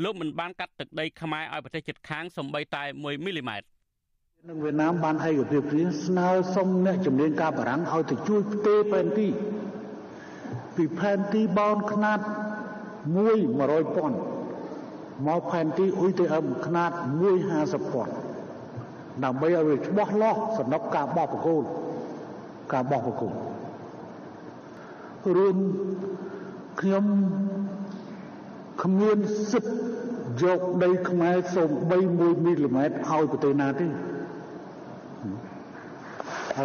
[0.04, 3.66] លោកមិនបានកាត់ទឹកដីខ្មែរឲ្យប្រទេសជិតខាងសំបីតែ1មីលីម៉ែត្រ
[4.50, 9.28] នឹងវៀតណាមបានឯកភាពគ្នាស្នើសុំអ្នកជំនាញការបារាំងឲ្យទៅជួយផ្ទេរផែនទី
[10.76, 12.20] ពីផែនទីបោនខ្នាត
[13.04, 14.18] 1 100ពាន់
[15.28, 16.92] មកផែនទីអ៊ុយទេអឹមខ្នាត
[17.42, 18.14] 150ពាន់
[19.24, 21.66] ដើម្បីឲ្យវាច្បាស់លាស់សម្រាប់ការបោះបកគោល
[22.74, 23.32] ការបោះបកគោល
[25.38, 25.56] រួម
[26.82, 27.06] ខ្ញុំ
[28.84, 29.18] គ្មាន
[29.52, 29.74] សិទ្ធិ
[30.44, 33.92] យកដីខ្មែរសូម្បី1មីលីម៉ែត្រឲ្យប្រទេសណាទេឲ្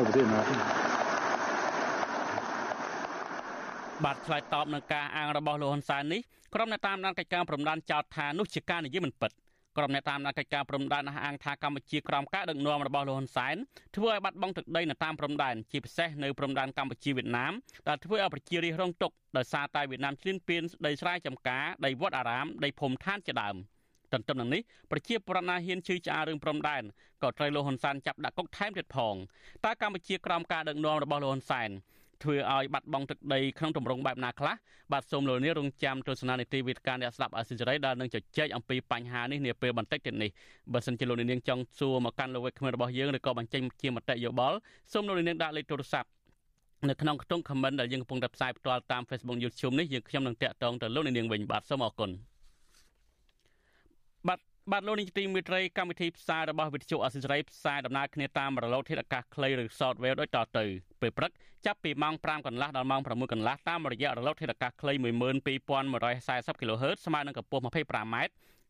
[0.01, 0.55] យប្រទេសណាទេ
[4.05, 6.21] បាទឆ្លើយតបនឹងការអាងរបស់លោកហ៊ុនសែននេះ
[6.55, 9.31] ក្រុមអ្នកតាមដានកិច្ចការព្រំដែនចោទថានោះជាការនិយាយមិនពិត
[9.77, 13.57] ក្រុមអ្នកតាមដានកិច្ចការព្រំដែនអះអាងថាកម្ពុជាក្រោមការដឹកនាំរបស់លោកហ៊ុនសែន
[13.97, 17.53] ធ្វើឲ្យបាត់បង់ទឹកដីនៅតាមព្រំដែនជាពិសេសនៅព្រំដែនកម្ពុជាវៀតណាម
[17.89, 23.57] ដែលធ្វើឲ្យប្រជារាស្ត្ររងទុក្ខដោយសារតែវៀតណាមឈ្លានពានដីស្រែចម្ការដីវត្តអារាមដីភូមិឋានជាដើម
[24.13, 26.83] ទន្ទឹមនឹងនេះប្រជាប្រដ្ឋណាហ៊ានជឿឆ្អារឿងព្រំដែន
[27.23, 29.15] ក៏ត្រូវលោកហ៊ុនសែនចាប់ដាក់គុកថែមទៀតផង
[29.65, 31.71] តើកម្ពុជាក្រោមការដឹកនាំរបស់លោកហ៊ុនសែន
[32.23, 34.55] ធ្វើឲ្យបាត់បង់ទឹកដីក្នុងទម្រង់បែបណាខ្លះ
[34.93, 40.31] បាទសូមលោកនាងរងចាំទស្សនានីតិវិទ្យាអ្នកស្ដាប់អសិរ័យដែលនឹងជជែកអំពីបញ្ហានេះនាពេលបន្តិចទៀតនេះ
[40.73, 44.57] បើសិនជាលោកនាងចង់សួរមកកាន់លោកវិក្កាមរបស់យើងឬក៏បញ្ចេញជាមតិយោបល់
[44.93, 46.09] សូមលោកនាងដាក់លេខទូរស័ព្ទ
[46.89, 52.11] នៅក្នុងខ្ទង់ comment ដែលយើងកំពុងតែផ្សាយផ្ទាល់តាម Facebook YouTube នេះយើងខ្ញុំនឹងតាក់ទងទៅលោកនាងវិញបាទសូមអរគុណ
[54.73, 60.65] បាទបាទលោកនាយកទីមេត្រីកម្មវិធីផ្សាយរបស់វិទ្យុអសិរ័យផ្សាយដំណើរគ្នាតាមរលកធាតុអាកាសខ្លីឬ Shortwave ដូចតទៅ
[61.01, 61.33] ពេលព្រឹក
[61.67, 64.93] ចាប់ពីម៉ោង5កន្លះដល់ម៉ោង6កន្លះតាមរយៈរលកធាតុអាកាសខ្លី
[65.73, 68.17] 12140 kHz ស្មើនឹងកម្ពស់ 25m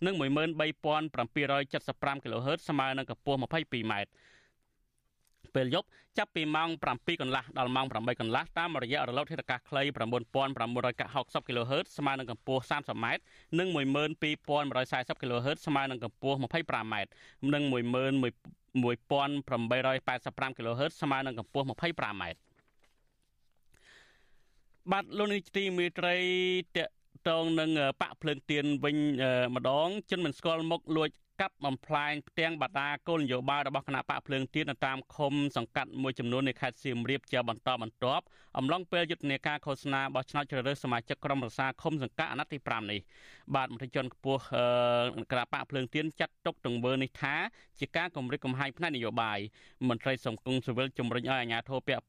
[0.07, 3.95] និង13775 kHz ស្មើនឹងកម្ពស់ 22m
[5.57, 5.89] ពេលយប់
[6.19, 9.83] ចាប់ពីម៉ោង7កន្លះដល់ម៉ោង8កន្លះតាមរយៈរលកធាតុអាកាសខ្លី
[10.47, 13.07] 9960 kHz ស្មើនឹងកម្ពស់ 30m
[13.59, 16.95] និង12140 kHz ស្មើនឹងកម្ពស់ 25m
[17.53, 22.23] និង11885 kHz ស្មើនឹងកម្ពស់ 25m
[24.93, 26.17] បាទលោកនាយទីមេត្រី
[26.77, 26.89] តក
[27.29, 28.97] តងនឹងបាក់ភ្លើងទៀនវិញ
[29.55, 38.25] ម្ដងចិនមិនស្គាល់មុខលួច កាប់បំផ្លាញផ្ទាំងបដាគោលនយោបាយរបស់គណៈបកភ្លើងទៀននៅតាមឃុំសង្កាត់មួយចំនួននៃខេត្តសៀមរាបជាបន្តបន្ទាប់
[38.59, 43.01] អំឡុងពេលយុទ្ធនាការឃោសនាបោះឆ្នោតជ្រើសរើសសមាជិកក្រុមប្រឹក្សាឃុំសង្កាត់អាណត្តិទី5នេះ
[43.55, 44.43] បាទមន្ត្រីជាន់ខ្ពស់
[45.31, 47.35] គណៈបកភ្លើងទៀនចាត់ទុកទង្វើនេះថា
[47.79, 49.39] ជាការគម្រិតកំហែងផ្នែកនយោបាយ
[49.89, 52.03] មន្ត្រីសង្គមស៊ីវិលជំរុញឲ្យអាជ្ញាធរពាក់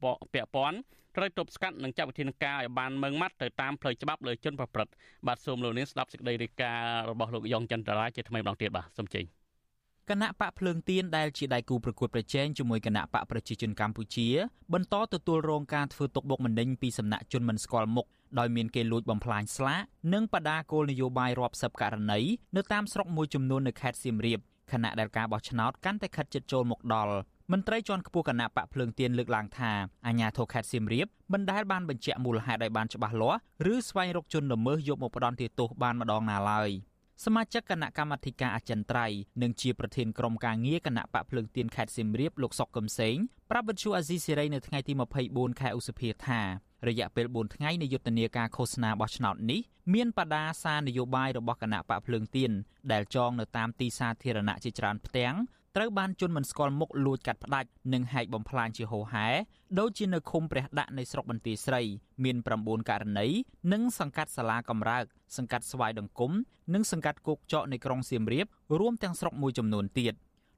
[0.55, 0.79] ព័ន្ធ
[1.17, 4.93] ត្រូវទប់ស្កាត់និងចាត់វិធានការឲ្យបានម៉ឺងម៉ាត់ទៅតាមផ្លូវច្បាប់លើជនប្រព្រឹត្ត
[5.27, 9.25] បាទសូមលោកនាងស្ដាប់សេចក្តីរាយការណ៍របស់លោកយ៉ងចន្ទរាជាថ្មីម្ដងទៀតបាទសូមជ័យ
[10.09, 14.27] គណៈបកភ្លើងទៀនដែលជាដៃគូប្រកួតប្រជែងជាមួយគណៈបកប្រជាជនកម្ពុជា
[14.73, 18.07] បន្តទទួលរងការធ្វើទុកបុកម្នេញពីសំណាក់ជនមិនស្គាល់មុខ
[18.39, 19.79] ដោយមានគេលួចបំផ្លាញស្លាក
[20.13, 22.19] និងបដាគោលនយោបាយរាប់សិបករណី
[22.55, 24.39] នៅតាមស្រុកមួយចំនួននៅខេត្តសៀមរាប
[24.71, 27.13] ខណៈដែលការបោះឆ្នោតកាន់តែខិតជិតចូលមកដល់
[27.53, 29.71] មន្ត្រីជាន់ខ្ពស់គណៈបកភ្លើងទៀនលើកឡើងថា
[30.07, 33.39] អាញាធរខេត្តសៀមរាបមិនដែលបានបញ្ជាក់មូលហេតុឲ្យបានច្បាស់លាស់
[33.73, 36.69] ឬស្វែងរកជនល្មើសយកមកផ្ដន់ទោសបានម្ដងណាឡើយ។
[37.25, 43.15] សមាជិកគណៈកម្មាធិការអចិន្ត្រៃយ៍និងជាប្រធានក្រុមការងារគណៈបកភ្លើងទៀនខេត្តសៀមរាបលោកសុកកឹមសេង
[43.51, 44.93] ប្រាប់វិទ្យុអាស៊ីសេរីនៅថ្ងៃទី
[45.27, 46.41] 24ខែឧសភាថា
[46.87, 49.61] រយៈពេល4ថ្ងៃនៃយុទ្ធនាការឃោសនាបោះឆ្នោតនេះ
[49.93, 52.51] មានបដាសារនយោបាយរបស់គណៈបកភ្លើងទៀន
[52.91, 55.35] ដែលចងនៅតាមទីសាធារណៈជាច្រើនផ្ទាំង
[55.79, 59.27] ត្រូវបានជន់មិនស្គាល់មុខលួចកាត់ផ្ដាច់និងហែកបំផ្លាញជាហូហែ
[59.79, 61.81] ដូចជានៅឃុំព្រះដាក់នៃស្រុកបន្ទាយស្រី
[62.23, 63.27] មាន9ករណី
[63.73, 65.05] និងសង្កាត់សាលាកំរើក
[65.37, 66.31] សង្កាត់ស្វាយដង្គម
[66.73, 68.45] និងសង្កាត់គោកចកនៃក្រុងសៀមរាប
[68.79, 70.13] រួមទាំងស្រុកមួយចំនួនទៀត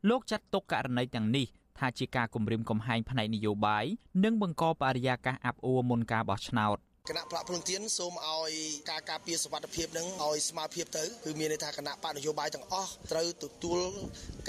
[0.09, 1.45] លោកចាត់ទុកករណីទាំងនេះ
[1.79, 3.85] ថាជាការគំរាមកំហែងផ្នែកនយោបាយ
[4.23, 6.77] និងបង្កបរិយាកាសអាប់អួរមុនការបោះឆ្នោត
[7.09, 8.51] គណៈប្រាក់ភ្លុងទៀនសូមឲ្យ
[8.89, 13.79] ការការពារសុវត្ថិភាពនឹងឲ្យស្មារភាពទៅគឺមានន័យថាគណៈបកនយោបាយទាំងអស់ត្រូវទទួល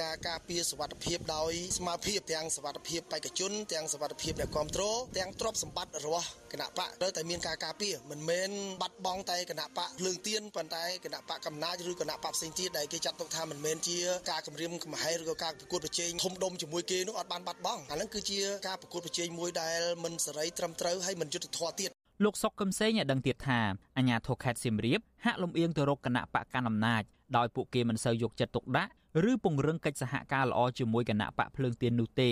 [0.01, 8.51] ការការពារសុវត្ថិភាពដោយស្មារភាពទាំងសុវត្ថិភាពបេក្ខជនទាំងសុវត្ថិភាពអ្នកគ្រប់គ្រងទាំងទ្រព្យសម្បត្តិរបស់គណៈបកត្រូវតែមានការការពារមិនមែន
[8.83, 13.99] បាត់បង់តែគណៈបកភ្លើងទៀនប៉ុន្តែគណៈបកកំណាចឬគណៈបកផ្សេងទៀតដែលគេចាត់ទុកថាមិនមែនជា
[14.31, 21.91] ការគម្រាមកំហែងឬក៏ការប្រកួតប្រជែងធំដុំជាមួយគេនោះអត់បានបាត់បង់អាហ្នឹងគឺជាការប្រកួតប្រជែងមួយដែលមិនសេរីត្រឹមត្រូវហើយមិនយុត្តិធម៌ទៀត
[22.25, 23.61] លោកសុកកឹមសេងឲ្យដឹងទៀតថា
[23.97, 27.03] អាញាធរខេត្តសៀមរាបហាក់លំអៀងទៅរកគណៈបកកណ្ដាលអំណាច
[27.37, 28.91] ដោយពួកគេមិនសូវយកចិត្តទុកដាក់
[29.31, 32.31] ឬពង្រឹងកិច្ចសហការល្អជាមួយគណៈបកភ្លើងទៀននោះទេ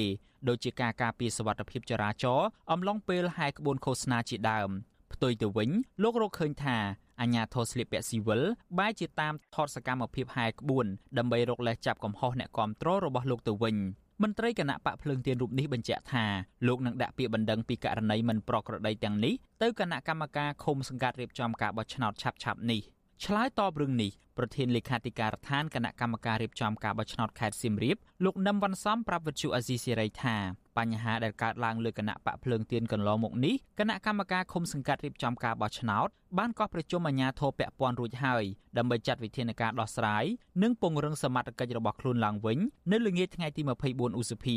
[0.48, 4.70] ដូចជាការការពារសវត្ថិភាពចរាចរណ៍អំឡុងពេលហែក្បួនឃោសនាជាដើម
[5.12, 5.70] ផ្ទុយទៅវិញ
[6.02, 6.76] លោករកឃើញថា
[7.20, 8.42] អញ្ញាធរស្លៀកពាក់ស៊ីវិល
[8.78, 10.86] បែរជាតាមថតសកម្មភាពហែក្បួន
[11.18, 13.76] ដើម្បីរកលេសចាប់កំហុសអ្នកគ្រប់គ្រងរបស់លោកទៅវិញ
[14.22, 16.24] មន្ត្រីគណៈបកភ្លើងទៀនរូបនេះបញ្ជាក់ថា
[16.66, 22.80] លោកនឹងដាក់ពាក្យបណ្ដឹងពីករណីមិនប្រក្រតីទាំងនេះទៅគណៈកម្មការឃុំសង្កាត់រៀបចំការបោះឆ្នោតឆាប់ៗនេះ
[23.24, 30.36] ឆ្លើយតបរឿងនេះប្រធានលេខាធិការដ្ឋានគណៈកម្មការរៀបចំការបោះឆ្នោតខេត្តសៀមរាបលោកនឹមវ៉ាន់សំប្រាប់វិទ្យុអាស៊ីសេរីថា
[30.78, 38.44] បញ្ហាដែលកើតឡើងលើគណៈបកភ្លើងទៀនកន្លងមកនេះគណៈកម្មការឃុំសង្កាត់រៀបចំការបោះឆ្នោតបានកោះប្រជុំអាជ្ញាធរពាក់ព័ន្ធរួចហើយ
[38.78, 40.24] ដើម្បីចាត់វិធានការដោះស្រាយ
[40.62, 42.58] និងពង្រឹងសមត្ថកិច្ចរបស់ខ្លួនឡើងវិញ
[42.92, 44.46] នៅល្ងាចថ្ងៃទី24ឧសភ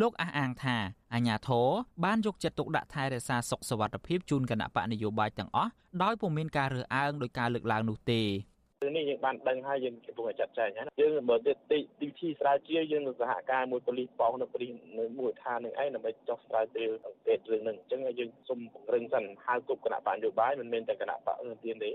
[0.00, 0.76] លោកអះអាងថា
[1.14, 1.68] អាញាធរ
[2.04, 5.70] បានយកចិត្តទុកដាក់ថែរក្សាសុខសวัสดิភាពជូនគណៈបកនយោបាយទាំងអស់
[6.02, 8.22] ដោយពុំមានការរើសអើងដោយការលើកឡើងនោះទេ
[8.82, 11.52] រឿងនេះយើងបានដឹងហើយយើងកំពុងតែចាត់ចែងណាយើងបើទី
[12.00, 21.90] ទីទីស្រាវជ្រាវយើងនឹងសហការមួយប៉ូលីសប៉ោះនៅប៉ូលីសនៅមួយឋាននឹងឯងដើម្បីចោះស្រាវជ្រាវសង្កេតរឿងហ្នឹងអញ្ចឹងយើងសូមពង្រឹងសិនហៅគ្រប់គណៈបញ្ញោបាយមិនមែនតែគណៈបករឿងទៀនទេ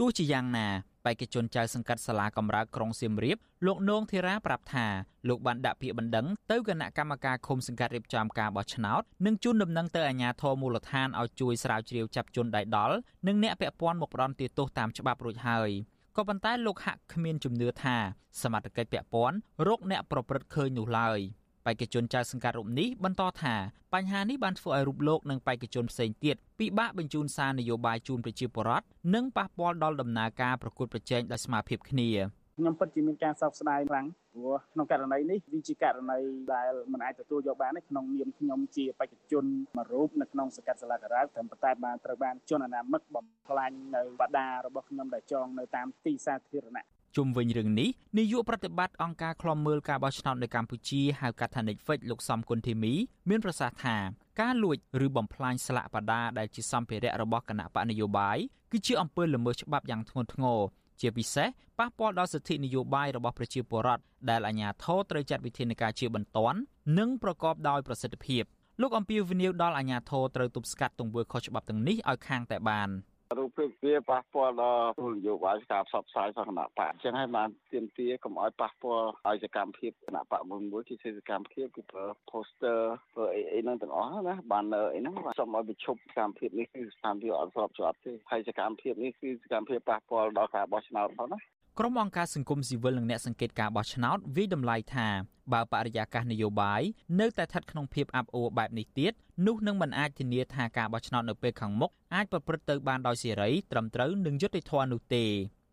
[0.00, 0.66] ទោះជាយ៉ាងណា
[1.05, 4.85] បេក្ខជនចៅសង្កាត់សាលាកំរើកក្រុងសៀមរាបលោកនងធីរ៉ាប្រាប់ថា
[5.27, 12.95] លោកបានដាក់ពាក្យបណ្ដឹងទៅគណៈកម្មការឃុំសង្កាត់រៀបចំការបោះឆ្នោតនិងជូនដំណឹងទៅអាជ្ញាធរមូលដ្ឋានឲ្យជួយស្រាវជ្រាវចាប់ជនដៃដល់
[13.27, 15.69] និងអ្នកពាក់ព័ន្ធមកផ្ដន់ទោសតាមច្បាប់រួចហើយ
[16.15, 17.97] ក៏ប៉ុន្តែលោកហាក់គ្មានជំនឿថា
[18.41, 19.37] សមត្ថកិច្ចពាក់ព័ន្ធ
[19.67, 21.19] រកអ្នកប្រព្រឹត្តឃើញនោះឡើយ។
[21.65, 23.55] បេក្ខជនចៅសង្កាត់រូបនេះបន្តថា
[23.93, 32.09] បញ្ហានេះបានធ្វើឲ្យរូបលោកនិងបេក្ខជនផ្សេងទៀតពិបាកបញ្ជូនសារនយោបាយជូនប្រជាពលរដ្ឋនិងប៉ះពាល់ដល់ដំណើរការប្រកួតប្រជែងដោយស្មារតីគ្នា
[32.57, 36.19] ខ្ញុំពិតជាមានការសោកស្ដាយខ្លាំងព្រោះក្នុងករណីនេះវាជាករណី
[36.53, 39.45] ដែលមិនអាចទទួលយកបានទេក្នុងនាមខ្ញុំជាបេក្ខជន
[39.77, 52.93] មួយរូបនៅក្នុងសង្កាត់សាលាការ៉ាត្រឹមតែបានត្រូវបានជនអនាមិកបំផ្លាញនៅបដារបស់ខ្ញុំដែលចងនៅតាមទីសាធារណៈ ជុំវិញរឿងនេះនាយកប្រតិបត្តិអង្គការឃ្លាំមើលការបោះឆ្នោតនៅកម្ពុជាហៅកាត់ថា Netflix លោកសំគុណធីមី
[53.29, 53.97] មានប្រសាសន៍ថា
[54.41, 58.37] ការលួចឬបំផ្លាញស្លាកបដាដែលជាសម្ភារៈរបស់គណៈបកនយោបាយ
[58.71, 60.59] គឺជាអំពើល្មើសច្បាប់យ៉ាងធ្ងន់ធ្ងរ
[61.01, 61.47] ជាពិសេស
[61.79, 66.59] ប៉ះពាល់ដល់សិទ្ធិនយោបាយរបស់ប្រជាពលរដ្ឋដែលអាជ្ញាធរត្រូវចាត់វិធានការជាបន្ទាន់
[66.99, 68.43] និងប្រកបដោយប្រសិទ្ធភាព
[68.81, 72.89] លោកអំពីវនីវដល់អាជ្ញាធរត្រូវទប់ស្កាត់ទង្វើខុសច្បាប់ទាំងនេះឲ្យខាងតែបាន។
[73.37, 82.79] រូបភាពវាប៉ះពាល់ដល់គោលនយោបាយការផ្សព្វផ្សាយសាសនាបកអញ្ចឹងហើយបានទាមទារកុំឲ្យប៉ះពាល់ឲ្យសកម្មភាពគណៈបកមួយមួយគឺសកម្មភាពគឺប្រើ poster
[83.15, 91.39] ប្រើអីអីហ្នឹងទាំងអស់ណា banner អីហ្នឹងសូមឲ្យបញ្ឈប់សកម្មភាពនេះគឺសកម្មភាពអត់ស្របច្បាប់ទេហើយសកម្មភាពនេះគឺសកម្មភាពប៉ះពាល់ដល់ការបោះឆ្នោតផងណា
[91.79, 95.07] ក្រុមអង្គការសង្គមស៊ីវិលនិងអ្នកសង្កេតការបោះឆ្នោតវិយតម្លៃថា
[95.53, 96.81] បើបរិយាកាសនយោបាយ
[97.19, 99.13] នៅតែស្ថិតក្នុងភាពអាប់អួរបែបនេះទៀត
[99.45, 105.25] នោះនឹងមិនអាចធានាថាការបោះឆ្នោតនៅពេលខាងមុខអាចប្រព្រឹត្តទៅបានដោយសេរីត្រឹមត្រូវនិងយុត្តិធម៌នោះទេ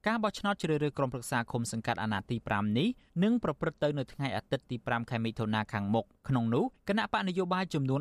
[0.06, 2.88] ការបោះឆ្នោតជ្រើសរើសក្រុមប្រឹក្សាឃុំសង្កាត់អាណត្តិទី5នេះ
[3.22, 8.00] នឹងប្រព្រឹត្តទៅនៅថ្ងៃអាទិត្យទី5ខែមិថុនាខាងមុខក្នុងនោះគណៈបកនយោបាយចំនួន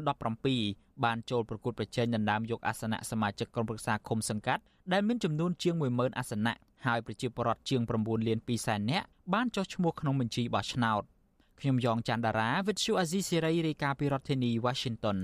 [0.52, 4.62] 17បានចូលប្រគួតប្រជែងដណ្ដើមយកអាសនៈសមាជិកក្រុមប្រឹក្សាឃុំសង្កាត់
[4.93, 11.04] ដែលមានចំនួនជាង10000អាសនៈហើយប្រជាពលរដ្ឋជាង9លាន2សែននាក់បានចុះឈ្មោះក្នុងបញ្ជីបោះឆ្នោត
[11.60, 15.17] ខ្ញុំយ៉ងច័ន្ទដារាវិទ្យុអាស៊ីសេរីរាយការណ៍ពីរដ្ឋធានី Washington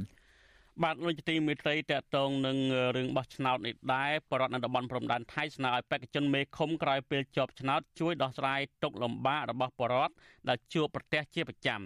[0.83, 2.57] បាទលោកទីមេត្រីតកតងនឹង
[2.95, 10.13] រឿងបោះឆ្នោតនេះដែរបរដ្ឋនៅតំបន់ព្រំដែនថៃស្នើឲ្យបេក្ខជនមេឃុំក្រោយពេលជាប់ឆ្នោតជួយដោះស្រាយទុកលំបាករបស់បរដ្ឋ
[10.49, 11.81] ដែលជួបប្រទះជាប្រចាំ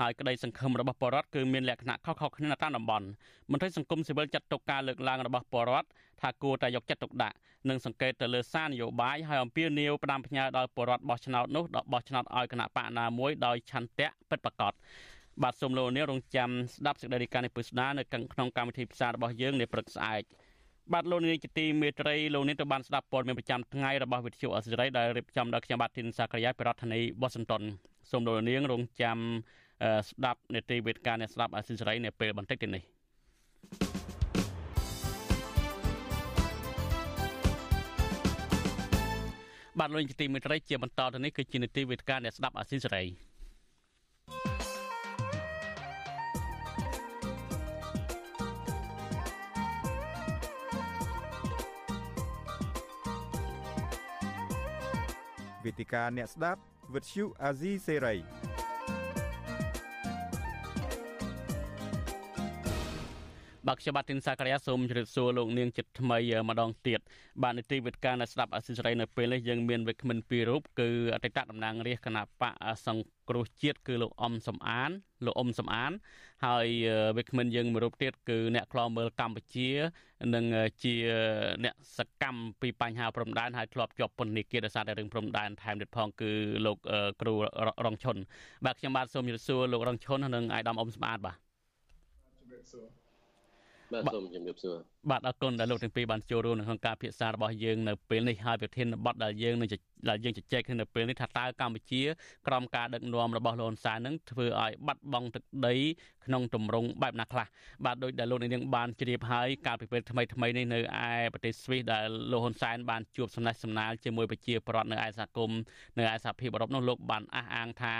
[0.00, 3.06] ហើយក្តីសង្ឃឹមរបស់បរដ្ឋគឺមានលក្ខណៈខុសៗគ្នានៅតាមតំបន់
[3.50, 5.88] មន្ត្រីសង្គមស៊ីវិលចាត់ទុកការលើកឡើងរបស់បរដ្ឋ
[6.20, 7.36] ថាគួរតែយកចិត្តទុកដាក់
[7.68, 14.72] និងសង្កេតទៅលើសារនយោបាយហើយអំពាវនាវផ្ដាំផ្ញើដល់បរដ្ឋបោះឆ្នោតនោះដល់បោះឆ្នោតឲ្យគណៈបកណាមួយដោយឆន្ទៈពិតប្រាកដ
[15.42, 20.22] បាទសូមលោកនាងរងចាំស្ដាប់សេចក្តីរាយការណ៍នេះពុស្ដានៅក្នុងកម្មវិធីផ្សាយរបស់យើងនាព្រឹកស្អែក
[20.92, 27.62] បាទលោកនាងជាទីមេត្រីលោកនាងទៅបានស្ដាប់ព័ត៌មានប្រចាំថ្ងៃរបស់វិទ្យុអសិរ័យដែលរៀបចំដោយខ្ញុំបាទធីនសាករាយប្រធានាធិបតីវ៉ាស៊ីនតោន
[28.10, 29.18] សូមលោកនាងរងចាំ
[30.08, 32.82] ស្ដាប់នេតិវេទការអ្នកស្ដាប់អសិរ័យនៅពេលបន្តិចទៀតនេះ
[39.78, 43.04] បាទលោកជាទីមេត្រីជាបន្តទៅនេះគឺជានេតិវេទការអ្នកស្ដាប់អាស៊ីសេរី
[55.64, 56.60] វេទិកាអ្នកស្ដាប់
[56.94, 58.14] វិទ្យុអាស៊ីសេរី
[63.68, 67.00] បាទខ្ញុំបាទទីនសាករាសូមជម្រាបសួរលោកនាងចិត្តថ្មីម្ដងទៀត
[67.42, 72.54] បាទនីតិវិទ្យានៅស្ដាប់អសិរ័យនៅពេលនេះយើងមានវិក្កាមិនពីររូបគឺអតីតតំណាងរាជគណៈបក
[72.86, 74.90] សង្គ្រោះជាតិគឺលោកអំសំអាន
[75.26, 75.92] លោកអ៊ុំសំអាន
[76.46, 76.66] ហើយ
[77.16, 79.68] វិក្កាមិនយើងមួយរូបទៀតគឺអ្នកខ្លោមើលកម្ពុជា
[80.34, 80.44] និង
[80.82, 80.94] ជា
[81.64, 86.30] អ្នកសកម្មពីបញ្ហាព្រំដែនហើយធ្លាប់ជាប់ពន្ធនាគារដោយសារតែរឿងព្រំដែនថែមទៀតផងគឺ
[86.66, 86.76] លោក
[87.20, 87.34] គ្រូ
[87.84, 88.16] រងឈុន
[88.64, 91.36] បាទខ្ញុំបាទសូមជម្រាបសួរលោករងឈុននិងអាយដាមអ៊ុំសំអានបាទ
[92.40, 93.03] ជម្រាបសួរ
[93.94, 94.76] បាទសូមជម្រាបសួរ
[95.10, 99.68] បាទអរគុណដែលលោកទាំងពីរបានចូលរួមនៅក្នុងការពិភាក្សារបស់យើងនៅពេលនេះហើយប្រធានបទដែលយើងនឹង
[100.10, 102.02] ដែលយើងជជែកគ្នានៅពេលនេះថាតើកម្ពុជា
[102.46, 105.74] ក្រោមការដឹកនាំរបស់លោកហ៊ុនសែននឹងធ្វើឲ្យបាត់បង់ទឹកដី
[106.24, 107.46] ក្នុងទម្រង់បែបណាខ្លះ
[107.84, 115.60] បាទដោយដែលលោកនាងបានជ្រាបហើយកាលពីពេលថ្មីថ្មីនេះនៅឯប្រទេសស្វីសដែលលោកហ៊ុនសែនបានជួបសំណេះសំណាលជាមួយប្រជាពលរដ្ឋនៅឯសហគមន៍
[115.98, 117.96] នៅឯសហភាពអឺរ៉ុបនោះលោកបានអះអាងថា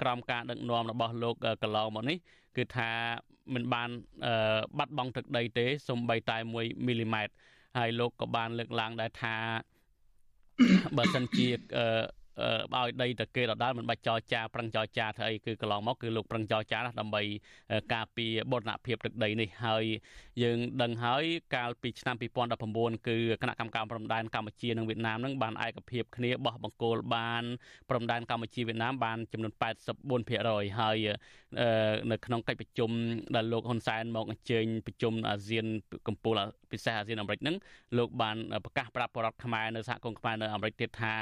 [0.00, 2.16] ក្រោមការដឹកនាំរបស់លោកកន្លងមកនេះ
[2.56, 2.90] គឺថា
[3.54, 3.88] មិនបាន
[4.78, 7.32] បាត់បង់ទឹកដីទេសំបីតែ1មីលីម៉ែត្រ
[7.78, 9.36] ហើយលោកក៏បានលើកឡើងដែរថា
[10.96, 11.48] បើសិនជា
[12.76, 17.22] ឲ្យដីទៅគេដដែលមិនបាច់ចរចាប្រឹងចរចាធ្វើអីគឺកន្លងមកគឺលោកប្រឹងចរចាដើម្បី
[17.94, 19.84] ការពារបូរណភាពទឹកដីនេះហើយ
[20.42, 21.24] យើងដឹងហើយ
[21.54, 27.44] កាលពីឆ្នាំ2019គឺគណៈកម្មការព្រំដែនកម្ពុជានិងវៀតណាមនឹងបានឯកភាពគ្នាបោះបង្គោលបាន
[27.88, 29.52] ព្រំដែនកម្ពុជាវៀតណាមបានចំនួន
[30.16, 30.96] 84%ហើយ
[32.10, 32.90] នៅក្នុងកិច្ចប្រជុំ
[33.36, 35.66] ដែលលោកហ៊ុនសែនមកអញ្ជើញប្រជុំអាស៊ាន
[36.08, 37.56] កម្ពុជាពិសេសអាស៊ានអាមេរិកនឹង
[37.98, 41.14] លោកបានប្រកាសប្រាប់បរដ្ឋខ្មែរនៅសហគមន៍ខ្មែរនៅអាមេរិកទៀតថា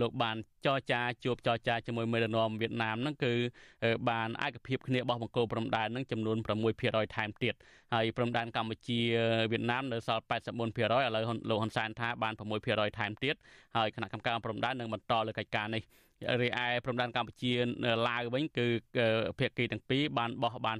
[0.00, 3.32] លោកបានចរចាជួបចរចាជាមួយមេដឹកនាំវៀតណាមហ្នឹងគឺ
[4.10, 6.36] បានឯកភាពគ្នារបស់បង្គោលព្រំដែនហ្នឹងចំនួន
[6.76, 7.54] 6%ថែមទៀត
[7.94, 9.00] ហើយព្រំដែនកម្ពុជា
[9.52, 12.34] វៀតណាមនៅសល់84%ឥឡូវលោកហ៊ុនសែនថាបាន
[12.66, 13.34] 6%ថែមទៀត
[13.76, 15.82] ហើយគណៈកម្មការព្រំដែននឹងបន្តលើកិច្ចការនេះ
[16.42, 17.52] រីឯព្រំដែនកម្ពុជា
[18.08, 18.66] ឡាវវិញគឺ
[19.38, 20.78] ភាគីទាំងពីរបានបោះបាន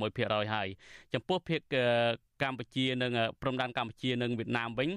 [0.00, 0.68] 86%ហើយ
[1.14, 1.60] ចំពោះភាគ
[2.42, 3.12] កម្ពុជានិង
[3.42, 4.90] ព្រំដែនកម្ពុជានិងវៀតណាមវិញ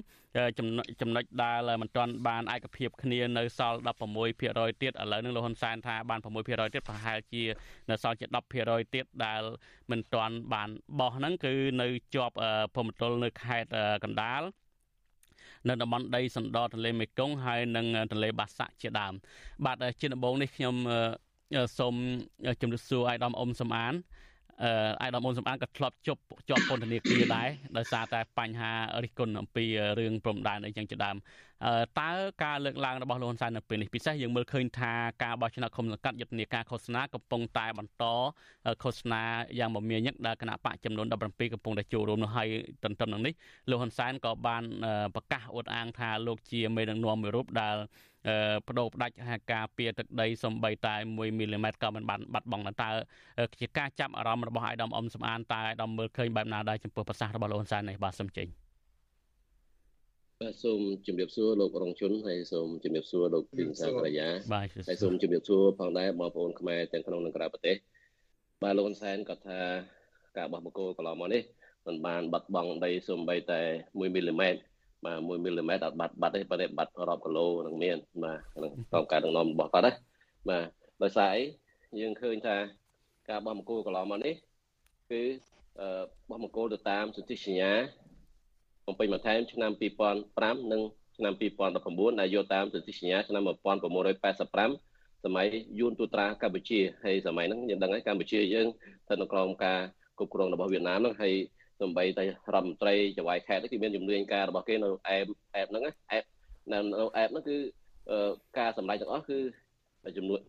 [0.58, 3.78] ចំណុចដែលមិនទាន់បានឯកភាពគ្នានៅសល់
[4.24, 7.42] 16%ទៀតឥឡូវនឹងលោកហ៊ុនសែនថាបាន6%ទៀតប្រហែលជា
[7.90, 8.26] នៅសល់ជា
[8.60, 9.42] 10%ទៀតដែល
[9.90, 10.68] មិនទាន់បាន
[10.98, 12.34] បោះហ្នឹងគឺនៅជាប់
[12.74, 13.68] ភូមិទល់នៅខេត្ត
[14.04, 14.42] កណ្ដាល
[15.68, 19.12] នៅតំបន់ដីសណ្ដទន្លេមេគង្គហើយនិងទន្លេបាសាក់ជាដើម
[19.64, 20.74] បាទជាដំបូងនេះខ្ញុំ
[21.78, 21.94] សូម
[22.60, 23.94] ជម្រាបសួរអាយដាមអ៊ុំសំអាន
[24.62, 24.70] អឺ
[25.02, 29.64] អាយដាមអ៊ុំសំអានក៏ធ្លាប់ជាប់ជាប់ពន្ធនាគារដែរដោយសារតែបញ្ហារិះគន់អំពី
[29.98, 31.16] រឿងព្រំដែនអីចឹងជាដើម
[32.00, 32.10] តើ
[32.44, 34.92] ការលើកឡើងរបស់លោកហ៊ុនសែននៅពេលនេះពិសេសយើងមើលឃើញថា
[35.22, 38.04] ការបោះឆ្នោតឃុំសង្កាត់យុទ្ធនាការឃោសនាកំពុងតែបន្ត
[38.82, 39.22] ឃោសនា
[39.58, 42.48] យ៉ាងមមាញឹកដែលគណៈបកចំនួន17កំពុងតែចូលរួមនោះហើយ
[42.84, 43.34] ទន្ទឹមនឹងនេះ
[43.70, 44.62] លោកហ៊ុនសែនក៏បាន
[45.14, 47.76] ប្រកាសអួតអាងថាលោកជាមេដឹកនាំមួយរូបដែល
[48.66, 52.90] បដូរផ្ដាច់ហាការពារទឹកដីសំបីតែ1មីលីម៉ែត្រក៏មិនបានបាត់បង់តើ
[53.60, 58.59] ជាការចាប់អារម្មណ៍របស់អាយដាមអ៊ំសំអានតើអាយដាមមើលឃើញបែបណាដែរចំពោះប្រសាសន៍របស់លោកហ៊ុនសែននេះបាទសូមចេញ
[60.44, 64.28] បាទសូមជម្រាបសួរលោករងជុនហើយសូមជម្រាបសួរលោកពីសាករិយា
[64.88, 67.76] ហើយសូមជម្រាបសួរផងដែរបងប្អូនខ្មែរទាំងក្នុងនិងក្រៅប្រទេស
[68.62, 69.60] បាទលោកហ៊ុនសែនក៏ថា
[70.36, 71.42] ការបោះបង្គោលកន្លងមកនេះ
[71.86, 74.60] មិនបានបាត់បង់ដីសូម្បីតែ1មីលីម៉ែត្រ
[75.04, 79.92] បាទ1មីលីម៉ែត្រអត់បាត់បាត់ទេប៉ុន្តែបាត់រាប់គីឡូនឹងមានបាទក្នុងក្នុងការដឹកនាំរបស់គាត់ណា
[80.48, 80.66] បាទ
[81.02, 81.42] ដោយសារអី
[82.00, 82.56] យើងឃើញថា
[83.28, 84.34] ការបោះបង្គោលកន្លងមកនេះ
[85.10, 85.22] គឺ
[86.28, 87.72] បោះបង្គោលទៅតាមសន្ធិសញ្ញា
[88.90, 89.72] បំពេញបន្ថែមឆ្នាំ
[90.20, 90.82] 2005និង
[91.16, 91.32] ឆ្នាំ
[91.76, 93.42] 2019ដែលយកតាមសន្ធិសញ្ញាឆ្នាំ
[94.28, 95.46] 1985សម័យ
[95.78, 98.66] យួនទូត្រាកម្ពុជាហើយសម័យហ្នឹងយើងដឹងហើយកម្ពុជាយើង
[99.04, 99.78] ស្ថិតនៅក្រោមការ
[100.18, 101.34] គ្រប់គ្រងរបស់វៀតណាមហ្នឹងហើយ
[101.80, 106.24] សំបីតែរដ្ឋមន្ត្រីចៅហ្វាយខេត្តគេមានជំនាញការរបស់គេនៅអែបអែបហ្នឹងអែប
[106.72, 106.78] នៅ
[107.16, 107.56] អែបហ្នឹងគឺ
[108.58, 109.38] ការសម្ដែងទាំងអស់គឺ
[110.16, 110.40] ជំនួយ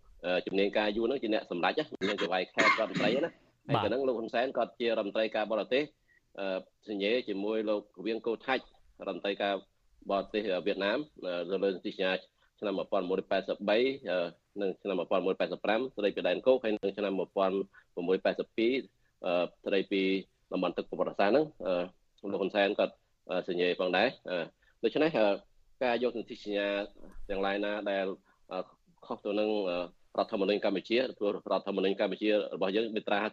[0.48, 1.74] ជំនាញការយួនហ្នឹងជាអ្នកសម្ដែង
[2.08, 3.32] មានចៅហ្វាយខេត្តរដ្ឋមន្ត្រីណា
[3.68, 5.84] ហើយក៏ហ្នឹងលោកហ៊ុនសែនក៏ជារដ្ឋមន្ត្រីការបរទេស
[6.88, 8.64] សញ្ញេជាមួយលោកវៀងកូថាច់
[9.08, 9.54] រដ្ឋមន្ត្រីការ
[10.12, 11.00] បរទេសវៀតណាម
[11.52, 12.12] ទៅលើសន្ធិសញ្ញា
[12.60, 20.02] ឆ្នាំ1983និងឆ្នាំ1985ស្ដីពីដែនគោកហើយនិងឆ្នាំ1982ស្ដីពី
[20.52, 21.46] តំបន់ទឹកប្រវត្តិសាស្ត្រហ្នឹង
[22.32, 22.86] លោកហ៊ុនសែនក៏
[23.48, 24.08] សញ្ញេផងដែរ
[24.84, 25.10] ដូច្នេះ
[25.84, 26.68] ការយកសន្ធិសញ្ញា
[27.30, 28.06] ទាំងឡាយណាដែល
[29.06, 29.50] ខុសទៅនឹង
[30.18, 33.30] រដ្ឋធម្មនុញ្ញកម្ពុជាព្រោះរដ្ឋធម្មនុញ្ញកម្ពុជារបស់យើងមាត្រា55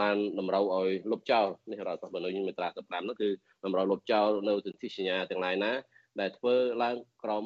[0.00, 3.28] បានតម្រូវឲ្យលុបចោលនេះរដ្ឋធម្មនុញ្ញមាត្រា15នោះគឺ
[3.64, 5.72] តម្រូវលុបចោលនៅសន្ធិសញ្ញាទាំងឡាយណា
[6.20, 7.44] ដែលធ្វើឡើងក្រម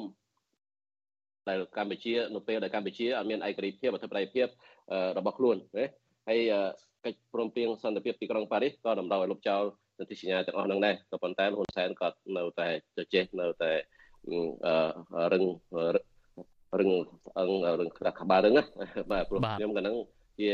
[1.49, 4.47] ដែលកម្ពុជានៅពេលដែលកម្ពុជាអត់មានឯករាជ្យភាពអធិបតេយ្យភាព
[5.17, 5.85] របស់ខ្លួនណា
[6.29, 6.39] ហើយ
[7.05, 9.63] កិច្ចព្រមព្រៀងសន្តិភាពទីក្រុងប៉ារីសក៏តម្រូវឲ្យលុបចោល
[9.97, 12.67] សន្ធិសញ្ញាទាំងអស់ហ្នឹងដែរក៏ប៉ុន្តែហ៊ុនសែនក៏នៅតែ
[13.13, 13.71] ចេះនៅតែ
[15.33, 15.43] រឹង
[16.79, 16.89] រឹង
[17.39, 17.49] អឹង
[17.79, 18.63] រឹងក្រាស់ក្បាលរឹងណា
[19.11, 19.95] បាទព្រោះខ្ញុំក៏ហ្នឹង
[20.41, 20.51] ជា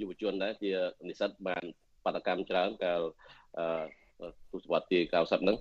[0.00, 0.72] យុវជនដែរជា
[1.08, 1.64] និស្សិតបាន
[2.04, 3.00] បដកម្មច្រើនកាល
[4.52, 5.56] ទសវត្សទី90ហ្នឹង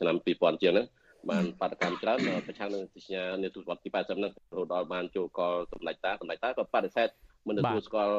[0.00, 0.86] ឆ្នាំ2000ជាងហ្នឹង
[1.30, 7.08] បានបដកម្មច្រើនប្រឆាំងនឹងសញ្ញានៅទសវត្សទី80ហ្នឹងរហូតដល់បានចូលកលសម្ដេចតាសម្ដេចតាក៏បដិសេធ
[7.48, 8.16] មិនទទួលស្គាល់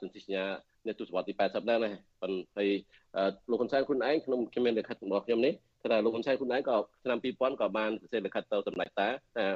[0.00, 0.44] សន្ធិសញ្ញា
[0.86, 1.90] នៅទសវត្សទី80ដែរណា
[2.22, 2.66] ប៉ុន្តែ
[3.50, 5.52] លោកហ៊ុនសែនខ្លួនឯងក្នុងខ្ញុំមានលិខិតរបស់ខ្ញុំនេះ
[5.82, 9.46] ថាលោកហ៊ុនសែនខ្លួនឯងក៏ឆ្នាំ2000ក៏បានសរសេរលិខិតទៅសម្ដេចតាថា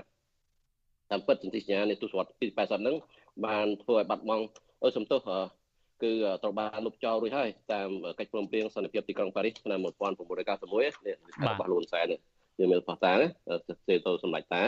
[1.11, 2.97] តាមពិតសន្ធិសញ្ញានៃទសវត្សទី80ហ្នឹង
[3.47, 4.45] បានធ្វើឲ្យបាត់បង់
[4.83, 5.21] អឺសំទោស
[6.03, 6.13] គឺ
[6.43, 7.89] ត្រូវបានលុបចោលរួចហើយតាម
[8.19, 11.17] កិច្ចព្រមព្រៀងសន្តិភាពទីក្រុងប៉ារីសឆ្នាំ1991នេះ
[11.49, 12.19] របស់លួនសែននេះ
[12.59, 14.63] យើងមានផុសតាទេទៅសម្ដេចតា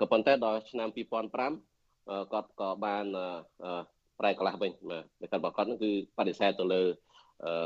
[0.00, 3.04] ក៏ប៉ុន្តែដល់ឆ្នាំ2005គាត់ក៏បាន
[4.18, 6.82] ប្រែកន្លះវិញបាទគាត់របស់គាត់នឹងគឺបដិសេធទៅលើ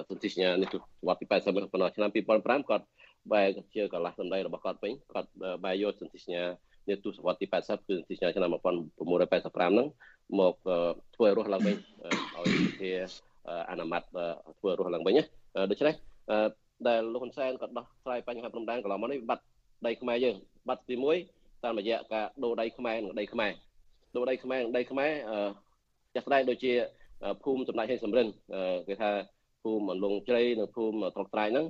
[0.08, 0.68] សន្ធិសញ្ញានេះ
[1.06, 2.84] វត្តទី80ប៉ុណ្ណោះឆ្នាំ2005គាត់
[3.32, 5.28] បែរជាកន្លះសម្ដីរបស់គាត់វិញគាត់
[5.64, 6.44] បែរយកសន្ធិសញ្ញា
[6.88, 9.88] នេះទស្សវត្សទី80គឺសន្ធិសញ្ញាឆ្នាំ1985ហ្នឹង
[10.40, 10.54] មក
[11.14, 11.76] ធ្វើរស់ឡើងវិញ
[12.36, 12.50] ឲ្យ
[12.80, 12.90] ជា
[13.70, 14.02] អនុម័ត
[14.58, 15.24] ធ្វើរស់ឡើងវិញណា
[15.70, 15.94] ដូច្នេះ
[16.88, 19.44] ដែលលោកហ៊ុនសែនក៏ដោះស្រាយបញ្ហាព្រំដែនកន្លងមកនេះបាត់
[19.86, 20.36] ដីខ្មែរយើង
[20.68, 20.94] បាត់ទី
[21.28, 23.52] 1តាមរយៈការដូរដីខ្មែរនិងដីខ្មែរ
[24.16, 25.38] ដូរដីខ្មែរនិងដីខ្មែរអឺ
[26.14, 26.72] ចាស់ស្ដែងដូចជា
[27.42, 28.26] ភូមិសម្ដេចហេងសំរិន
[28.88, 29.10] គេថា
[29.62, 31.66] ភូមិអន្លង់ជ្រៃនិងភូមិត្រកត្រៃហ្នឹង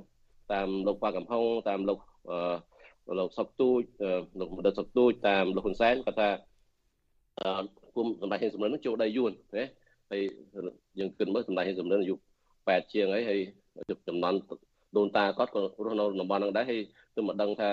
[0.53, 1.99] តាមលោកប៉ាកំហុងតាមលោក
[2.29, 3.81] អឺលោកសុកទូច
[4.39, 6.29] លោកមណ្ឌលសុកទូចតាមលោកហ៊ុនសែនគាត់ថា
[7.97, 9.65] អឺភូមិសម្ដេចហេងសំរិនហ្នឹងចូលដីយួនណា
[10.11, 10.21] ហើយ
[10.99, 12.15] យើងគិតមើលសម្ដេចហេងសំរិនអាយុ
[12.53, 13.39] 8ជាងហើយហើយ
[14.07, 14.33] ចំនួន
[14.97, 16.81] ដូនតាគាត់ក៏រស់នៅតំបន់ហ្នឹងដែរហើយ
[17.15, 17.69] ទើបមកដឹងថា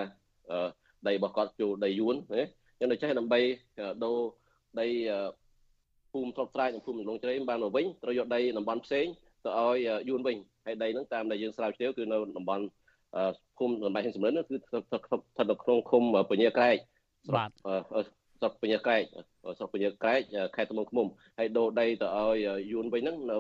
[1.09, 2.43] ដីរបស់គាត់ចូលដីយួនណា
[2.79, 3.41] ចឹងដូច្នេះដើម្បី
[4.05, 4.19] ដូរ
[4.81, 4.87] ដី
[6.13, 9.07] ភូមិស្រុកស្រែនិងភូមិដំឡូងជ្រៃបានមកវិញត្រូវយកដីតំបន់ផ្សេង
[9.45, 9.77] ទៅឲ្យ
[10.09, 12.65] យួនវិញហើយដីហ្នឹងតាមដែលយើងស្រាវជ្រាវគឺនៅតំបន់
[13.59, 16.77] ភូមិតំបន់ហិនសំរិនគឺស្ថិតនៅក្នុងឃុំពញាក្រែក
[17.37, 17.51] បាទ
[18.45, 19.03] ស្រុកពញាក្រែក
[19.59, 20.21] ស្រុកពញាក្រែក
[20.57, 21.07] ខេត្តត្បូងឃ្មុំ
[21.39, 22.37] ហើយដូរដីទៅឲ្យ
[22.73, 23.37] យួនវិញហ្នឹងនៅ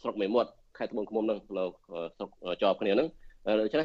[0.00, 1.64] ស្រុកមេមត់ខេត្តត្បូងឃ្មុំហ្នឹងនៅ
[2.16, 2.30] ស្រុក
[2.62, 3.08] ជាប់គ្នាហ្នឹង
[3.60, 3.84] ដូច្នេះ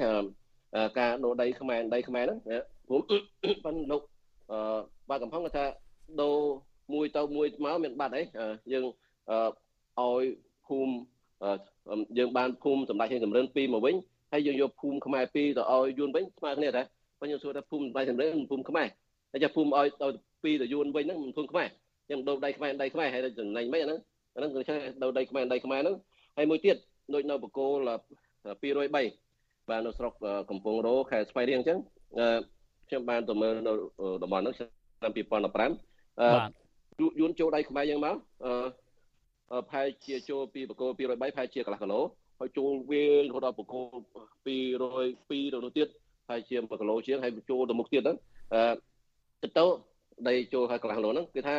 [1.00, 2.40] ការដូរដីខ្មែរដីខ្មែរហ្នឹង
[2.88, 3.02] ព្រោះ
[3.66, 4.02] បានលោក
[5.10, 5.66] បាទកំផុងគាត់ថា
[6.22, 6.36] ដូរ
[6.94, 8.24] មួយទៅមួយមកមានបាត់អី
[8.74, 8.86] យើង
[10.00, 10.24] ឲ្យ
[10.68, 10.94] ភូមិ
[12.18, 13.96] យើងបានភូមិសម្ដេចហេងសំរិន2មកវិញ
[14.32, 16.86] ហើយយើងយកភូមិខ្មែរ2ទៅឲ្យយួនវិញស្មើគ្នាដែរ
[17.20, 18.88] បើយើងសួរថាភូមិសម្ដេចសំរិនភូមិខ្មែរ
[19.36, 20.08] ហើយចាភូមិឲ្យទៅ
[20.56, 21.68] 2ទៅយួនវិញហ្នឹងភូមិខ្មែរ
[22.10, 24.00] យើងដូរដៃខ្មែរដៃខ្មែរហើយចំណេញមិនអាហ្នឹង
[24.36, 25.96] អាហ្នឹងគឺថាដូរដៃខ្មែរដៃខ្មែរហ្នឹង
[26.38, 26.76] ហើយមួយទៀត
[27.14, 28.94] ដូចនៅបកគោល203
[29.70, 30.14] បាទនៅស្រុក
[30.50, 31.80] កំពង់រោខេត្តស្វាយរៀងអញ្ចឹង
[32.88, 33.74] ខ្ញុំបានទៅមើលនៅ
[34.24, 35.72] តំបន់ហ្នឹងឆ្នាំ2015បាទ
[37.20, 38.16] យួនចូលដៃខ្មែរយើងមក
[38.46, 42.00] អឺផែជាចូលពីបកគោ203ផែជាកន្លះគីឡូ
[42.40, 43.82] ហើយចូលវារហូតដល់បកគោ
[44.46, 44.58] 202ទៅ
[45.66, 45.88] នោះទៀត
[46.30, 48.18] ហើយជា1គីឡូជាងហើយចូលទៅមុខទៀតហ្នឹង
[49.44, 49.66] អឺទៅ
[50.28, 51.56] ដីចូលហើយកន្លះគីឡូហ្នឹងគឺថា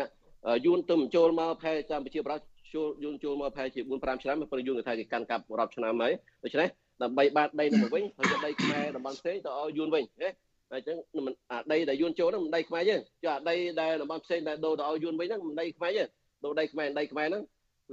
[0.66, 2.36] យួនទៅចូលមកផែកម្ពុជាប្រា
[2.74, 6.12] ចូលយួនចូលមកផែជា4 5ឆ្នាំព្រោះយួនគេថាគេកាន់កាប់រាប់ឆ្នាំហើយ
[6.44, 6.68] ដូច្នេះ
[7.02, 10.30] ដើម្បីបានដីនោះមកវិញហើយយកដីខ្មែរតំបន់ផ្សេងទៅឲ្យយួនវិញណា
[10.72, 10.96] អញ្ចឹង
[11.26, 16.08] មិនអាដីដែលយួនចូលហ្នឹងមិនដីខ្មែរយើងចុះអាដីដែលតំបន់ផ្សេងដែលដូរទៅឲ្យយួនវិញហ្នឹងមិនដីខ្មែរយើង
[16.44, 17.42] ដូរដីខ្មែរដីខ្មែរហ្នឹង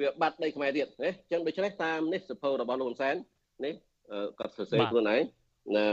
[0.02, 3.16] វាបាត់ដីខ្មែរទៀតណាអញ្ចឹងដូច្នេះតាមនេះសភៅរបស់លោកហ៊ុនសែន
[3.66, 3.74] នេះ
[4.40, 5.22] គាត់សរសេរខ្លួនឯង
[5.76, 5.86] ណា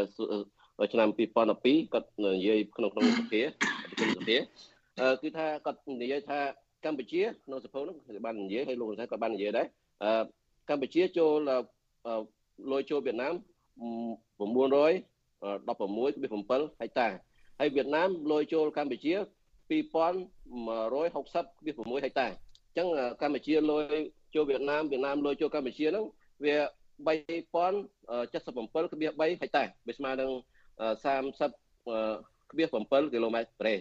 [0.93, 3.43] ឆ្នាំ2012គាត់និយាយក្នុងក្នុងសភា
[3.91, 4.37] ប្រជុំសភា
[5.23, 6.39] គឺថាគាត់និយាយថា
[6.85, 9.67] កម្ពុជាក្នុងសភៅហ្នឹងគឺបាននិយាយហើយលោកហ៊ុនសែនក៏បាននិយាយដែរ
[10.69, 11.33] កម្ពុជាចូល
[12.71, 13.35] លុយចូលវៀតណាម
[14.39, 17.09] 900 16.7ហិកតា
[17.61, 19.13] ហើយវៀតណាមលុយចូលកម្ពុជា
[19.71, 22.87] 2160.6ហិកតាអញ្ចឹង
[23.23, 23.83] កម្ពុជាលុយ
[24.35, 26.05] ចូលវៀតណាមវៀតណាមលុយចូលកម្ពុជាហ្នឹង
[26.45, 26.55] វា
[27.07, 30.31] 3077.3ហិកតាវាស្មើនឹង
[32.59, 33.75] 30.7គីឡូម៉ែត្រប្រេ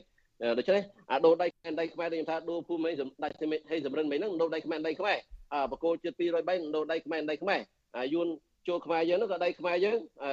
[0.58, 1.48] ដូច្នេះអាដូរដៃ
[1.80, 3.32] ដៃខ្មែរដូចខ្ញុំថាដូរភូមិសម្ដេច
[3.70, 5.18] ហេសំរិនមិញហ្នឹងដូរដៃខ្មែរដៃខ្មែរ
[5.54, 7.60] អាបកគោជិត203ដូរដៃខ្មែរដៃខ្មែរ
[7.98, 8.28] អាយួន
[8.68, 10.32] ចូលខ្មែរយើងហ្នឹងក៏ដៃខ្មែរយើងអឺ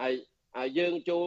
[0.00, 0.12] ហើយ
[0.56, 1.26] ហើយយើងចូល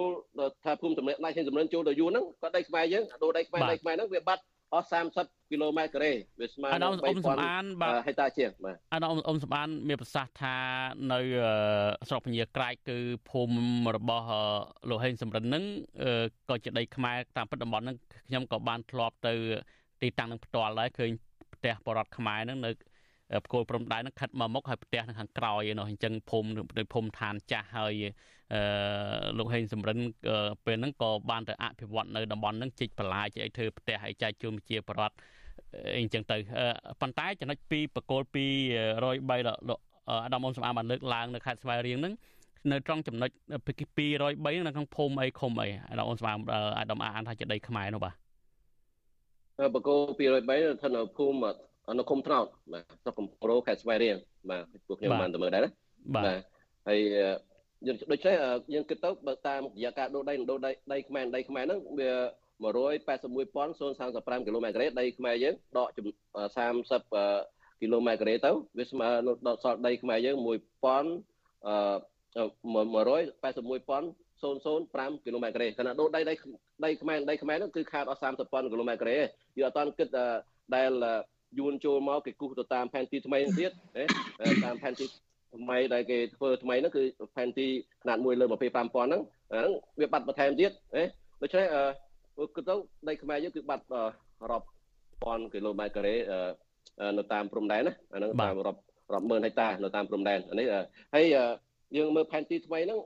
[0.66, 4.41] ថាភូមិសម្លេងដាច់ជាសម្លេងចូលទៅយូរហ្នឹងក៏ដីខ្មែរយើងដូរដីខ្មែរដីខ្មែរហ្នឹងវាបាត់
[4.74, 4.88] អស់
[5.20, 10.55] 30គីឡូម៉ែត្រការ៉េវាស្មើនឹង3000សំអានបាទហិតាជាងបាទអានអ៊ំសំអានមានប្រសាសន៍ថា
[11.13, 11.20] នៅ
[12.07, 12.97] ស្រុកពញាក្រែកគឺ
[13.30, 14.28] ភូមិរបស់
[14.89, 15.63] លោកហេងសំរិនហ្នឹង
[16.49, 17.97] ក៏ជាដីខ្មែរតាមពិតតំបន់ហ្នឹង
[18.28, 19.34] ខ្ញុំក៏បានធ្លាប់ទៅ
[20.01, 21.11] ទីតាំងនឹងផ្ទាល់ដែរឃើញ
[21.53, 22.72] ផ្ទះបរតខ្មែរហ្នឹងនៅ
[23.41, 27.93] បកគោលព្រំដែនហ្នឹងខិតមកមុខហើយផ្ទះនៅខាងក្រោយឯនោះអញ្ចឹងភូមិនៅភូមិឋានចាស់ហើយ
[28.53, 28.61] អឺ
[29.38, 29.97] លោកហេងសំរិន
[30.65, 35.15] ពេលហ្នឹងក៏បានទៅអភិវឌ្ឍនៅតំបន់ហ្នឹងជីកបន្លាយជាអីធ្វើផ្ទះឲ្យចែកជូនជាបរដ្ឋ
[35.97, 36.38] អីចឹងទៅ
[37.01, 39.80] ប៉ុន្តែចំណុចពីបកគោល203លោក
[40.25, 42.13] អាដាមអ៊ំសំអាបានលើកឡើងនៅខេត្តស្វាយរៀងហ្នឹង
[42.71, 46.34] នៅត្រង់ចំណុច203នៅក្នុងភូមិអីឃុំអីអាដាមអ៊ំសំអា
[46.80, 48.13] អាដាមអានថាជាដីខ្មែរនោះបាទ
[49.75, 51.51] បកគោ203ស្ថិតនៅភូមិ
[51.98, 54.16] នៅឃុំត្នោតបាទស្រុកកំពរខេត្តស្វាយរៀង
[54.50, 55.72] បាទពួកខ្ញុំបានទៅមើលដែរណា
[56.16, 56.24] បាទ
[56.88, 57.00] ហើយ
[57.88, 58.36] យើងដូច្នេះ
[58.74, 62.12] យើងគិតទៅបើតាមរយៈការដូរដីដូរដីដីខ្មែរដីខ្មែរហ្នឹងវា
[62.60, 65.88] 181.035គីឡូម៉ែត្រការ៉េដីខ្មែរយើងដក
[66.66, 70.48] 30គីឡូម៉ែត្រការ៉េទៅវាស្មើនឹងដកសល់ដីខ្មែរយើង1000
[71.68, 72.44] អឺ
[72.76, 76.34] 181.005គីឡូម៉ែត្រការ៉េខណៈដូរដីដី
[76.86, 79.18] ដីខ្មែរដីខ្មែរហ្នឹងគឺខាតអស់30,000គីឡូម៉ែត្រការ៉េ
[79.58, 80.08] យើងអត់តាន់គិត
[80.76, 80.92] ដែល
[81.59, 83.72] យួនចូលមកគេគូសទៅតាមផែនទីថ្មីទៀត
[84.64, 85.07] តាមផែនទី
[85.55, 87.03] ថ្មីដែលគេធ្វើថ្មីហ្នឹងគឺ
[87.37, 87.66] ផែនទី
[88.03, 89.70] ຂະຫນាត1លើ25000ហ្នឹងហ្នឹង
[90.01, 91.05] វាបាត់បន្ថែមទៀតហ៎
[91.43, 92.74] ដូច្នេះអឺគឺទៅ
[93.09, 93.85] ដីខ្មែរយើងគឺបាត់
[94.51, 94.66] រាប់
[95.22, 96.14] ពាន់គីឡូម៉ែត្រការ៉េ
[97.18, 98.80] នៅតាមព្រំដែនណាអាហ្នឹងតាមរាប់
[99.14, 100.66] រាប់ម៉ឺនហិកតានៅតាមព្រំដែនអានេះ
[101.14, 101.26] ហើយ
[101.97, 102.99] យើងមើលផែនទីថ្មីហ្នឹង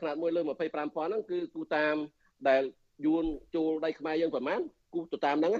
[0.00, 1.94] ຂະຫນាត1លើ25000ហ្នឹងគឺគូតាម
[2.48, 2.62] ដែល
[3.06, 3.24] យួន
[3.54, 4.60] ចូលដីខ្មែរយើងប្រហែល
[4.94, 5.54] គូទៅតាមហ្នឹង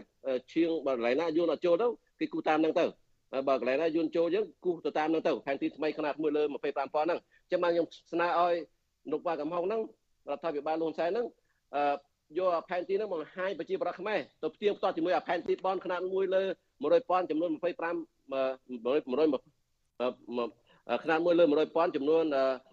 [0.52, 1.86] ឈៀងបើកន្លែងណាយួនអត់ចូលទៅ
[2.20, 2.84] គេគូតាមហ្នឹងទៅ
[3.48, 7.18] បើកន្លែងណាយួនចូលយើងគូទៅតាមហ្នឹងទៅផែនទីថ្មីຂະຫນាត1លើ25000ហ្នឹង
[7.50, 8.54] ចឹងបានខ្ញុំស្នើឲ្យ
[9.12, 9.80] លោកបាកំហុងហ្នឹង
[10.30, 11.26] រដ្ឋាភិបាលលហ៊ុនសែនហ្នឹង
[11.74, 11.82] អឺ
[12.38, 16.42] យកផែនទីហ្នឹងបង្ហាញប្រជាប្រដ្ឋខ្មែរទៅផ្ទៀងផ្ទាត់ជាមួយផែនទីបនຂະຫນາດ1លើ
[16.82, 17.74] 100,000ចំនួន25 100 100
[21.02, 22.24] ຂະຫນາດ1លើ100,000ចំនួន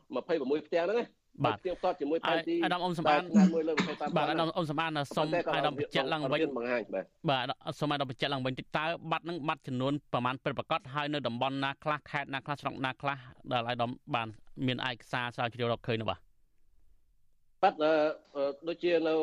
[0.06, 1.00] 26ផ្ទាំងហ្នឹង
[1.45, 3.21] បាទទៀងផ្ទាត់ជាមួយផែនទីអាដាមអ៊ំសម្បាន
[3.55, 13.19] មួយលើ25បាទអាដាមអ៊ំសម្បានសុំអាដាមបញ្ជាក់ឡើងវិញបង្ហាញបាទបាទសុំអាដាមបញ្ជាក់ឡើងវិញតិចតើបាត់នឹងបាត់ចំនួនប្រមាណពិតប្រកបហើយនៅតំបន់ណាខ្លះខេត្តណាខ្លះស្រុកណាខ្លះ
[13.53, 14.29] ដែលអាដាមបាន
[14.67, 16.21] មានឯកសារស្រាវជ្រាវរកឃើញនោះបាទ
[17.63, 17.77] បាត់
[18.69, 19.15] ដូចជានៅ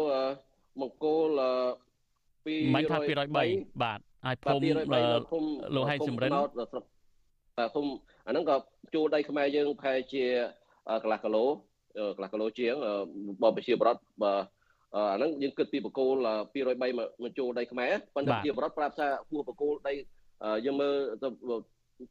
[0.82, 1.42] មង្គល
[1.98, 2.98] 200មិនថា
[3.38, 4.68] 203បាទហើយភូមិ
[5.76, 6.32] លោកហែងសំរិន
[7.58, 7.92] បាទភូមិ
[8.28, 8.56] អាហ្នឹងក៏
[8.94, 10.24] ជួលដីខ្មែរយើងប្រហែលជា
[11.04, 11.46] កន្លះគីឡូ
[11.98, 12.76] កន្លះគីឡូជាង
[13.44, 14.34] បបជាបរដ្ឋបើ
[14.96, 16.16] អាហ្នឹងយើងគិតពីបកគោល
[16.54, 19.94] 203មកចូលដីខ្មែរប៉ុន្តែជាបរដ្ឋប្រាប់ថាហួសបកគោលដី
[20.66, 21.28] យើងមើលទៅ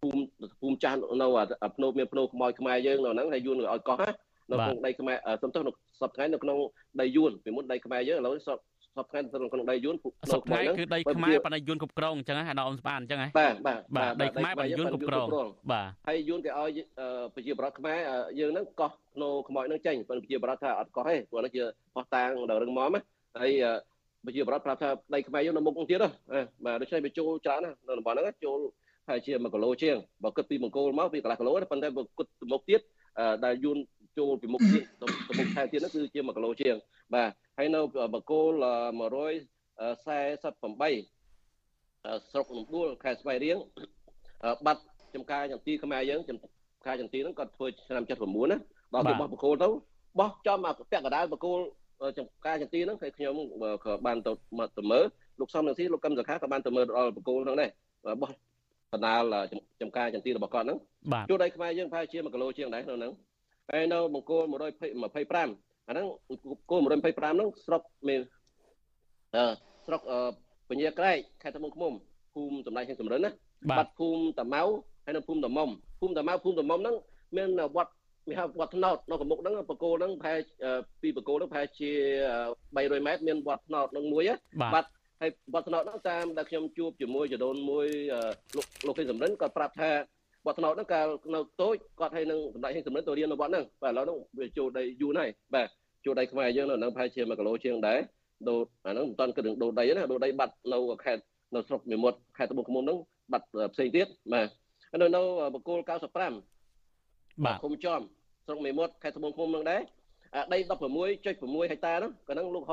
[0.00, 0.22] ភូមិ
[0.60, 1.26] ភូមិចាស់នៅ
[1.76, 3.98] ភ្នោមានភ្នោខ្មោចខ្មែរយើងនៅហ្នឹងហើយយួនឲ្យកោះ
[4.50, 6.58] នៅក្នុងដីខ្មែរសំទោសនៅសប្តាហ៍នៅក្នុង
[7.00, 8.58] ដីយួនពីមុនដីខ្មែរយើងឥឡូវសព
[9.10, 9.96] ថ្ងៃទៅក្នុងដីយួន
[10.32, 15.26] សពថ្ងៃគឺដីខ្មែរប៉ុន្តែយួនគ្រប់គ្រងអញ្ចឹងហ៎អាដាមស្បានអញ្ចឹងហ៎បាទបាទបាទដីខ្មែរប៉ុន្តែយួនគ្រប់គ្រង
[15.72, 16.78] បាទហើយយួនគេឲ្យ
[17.34, 17.98] ប្រជាប្រដ្ឋខ្មែរ
[18.40, 21.62] យើងហ្នឹងកោះភ្នោខ្មោចហ្នឹងចេញប៉ុន្តែប្រជាប្រដ្ឋថាអត់កោះទេព្រោះហ្នឹងជា
[21.94, 22.90] បោះតាំងដល់រឹងមាំ
[23.40, 23.52] ហើយ
[24.24, 25.98] ប្រជាប្រដ្ឋប្រាប់ថាដីខ្មែរយើងនៅមុខទៀត
[26.64, 28.58] បាទដូច្នេះវាចូលច្រើនណានៅតំបន់ហ្នឹងចូល
[29.08, 32.80] ហើយជា1គីឡូជាងបើគិតពីមង្គលមកពីកន្លះគីឡូប៉ុន្តែបើគិតទៅមុខទៀត
[33.44, 33.78] ដែលយួន
[34.18, 35.06] ចូលពីមុខទៀតទៅ
[35.38, 36.74] មុខថែទៀតហ្នឹងគឺជា1គីឡូជាង
[37.14, 37.80] បាទ ហើយនៅ
[38.14, 40.04] បកគោល148
[42.30, 43.58] ស្រុកដំដួលខេត្តស្វាយរៀង
[44.66, 44.82] បាត់
[45.14, 46.38] ចំការចន្ទីខ្មែរយើងចំ
[46.86, 48.58] ការចន្ទីហ្នឹងគាត់ធ្វើឆ្នាំ79ណា
[48.94, 49.68] ដល់ពីបោះបកគោលទៅ
[50.20, 51.60] បោះចំអាពាក់កណ្ដាលបកគោល
[52.18, 53.34] ចំការចន្ទីហ្នឹងគឺខ្ញុំ
[53.84, 54.32] ក៏បានទៅ
[54.76, 55.04] ទៅមើល
[55.40, 57.70] លោកសំនឹងស៊ីលោកកឹមសខាក៏បានទៅមើលដល់បកគោលហ្នឹងដែរ
[58.22, 58.30] បោះ
[58.92, 59.22] កណ្ដាល
[59.80, 60.78] ចំការចន្ទីរបស់គាត់ហ្នឹង
[61.28, 63.12] ជួដីខ្មែរយើងប្រហែលជា1គីឡូជាងដែរនៅហ្នឹង
[63.70, 66.06] ហើយនៅបង្គោល125 អាហ្នឹង
[66.70, 68.20] គោល125ហ្នឹងស្រុកមាន
[69.34, 69.44] អឺ
[69.86, 70.00] ស្រុក
[70.68, 71.92] ពញាក្រែកខេត្តត្បូងឃ្មុំ
[72.34, 73.30] ភូមិតំណែងហេងសំរិនណា
[73.70, 74.62] បាត់ភូមិតាម៉ៅ
[75.04, 75.68] ហើយនៅភូមិតាមុំ
[76.00, 76.96] ភូមិតាម៉ៅភូមិតាមុំហ្នឹង
[77.36, 77.92] មានវត្ត
[78.28, 80.40] មានវត្តថ្នោតនៅកមុកហ្នឹងបកគោហ្នឹងប្រហែល
[81.02, 81.90] ពីបកគោហ្នឹងប្រហែលជា
[82.46, 84.30] 300ម៉ែត្រមានវត្តថ្នោតហ្នឹងមួយ
[84.74, 84.88] បាត់
[85.20, 87.86] ហើយវត្តថ្នោតហ្នឹងតាមដែលខ្ញុំជួបជាមួយចដូនមួយ
[88.56, 89.90] លោកលោកហេងសំរិនគាត់ប្រាប់ថា
[90.46, 95.68] បទថ្នោតហ្នឹងកាលនៅតូចគាត់ឲ្យនឹងសម្ដេចហេងសំរិទ្ធទៅរៀននៅវត្តហ្នឹងបាទឥឡូវហ្នឹងវាចូលដីយូរហើយបាទ
[96.04, 97.98] ចូលដីខ្មែរយើងនៅហ្នឹងប្រហែលជា1គីឡូជាងដែរ
[98.48, 101.22] ដូតអាហ្នឹងមិនតាន់គិតរឿងដូតដីណាដូតដីបាត់នៅខេត្ត
[101.54, 102.98] នៅស្រុកមេមត់ខេត្តត្បូងឃ្មុំហ្នឹង
[103.32, 104.48] បាត់ផ្សេងទៀតបាទ
[105.00, 105.20] នៅនៅ
[105.54, 108.00] បកគោល95បាទឃុំចំ
[108.46, 109.80] ស្រុកមេមត់ខេត្តត្បូងឃ្មុំហ្នឹងដែរ
[110.52, 110.58] ដី
[110.94, 112.72] 16.6ហិកតាហ្នឹងក៏ហ្នឹងលោកហ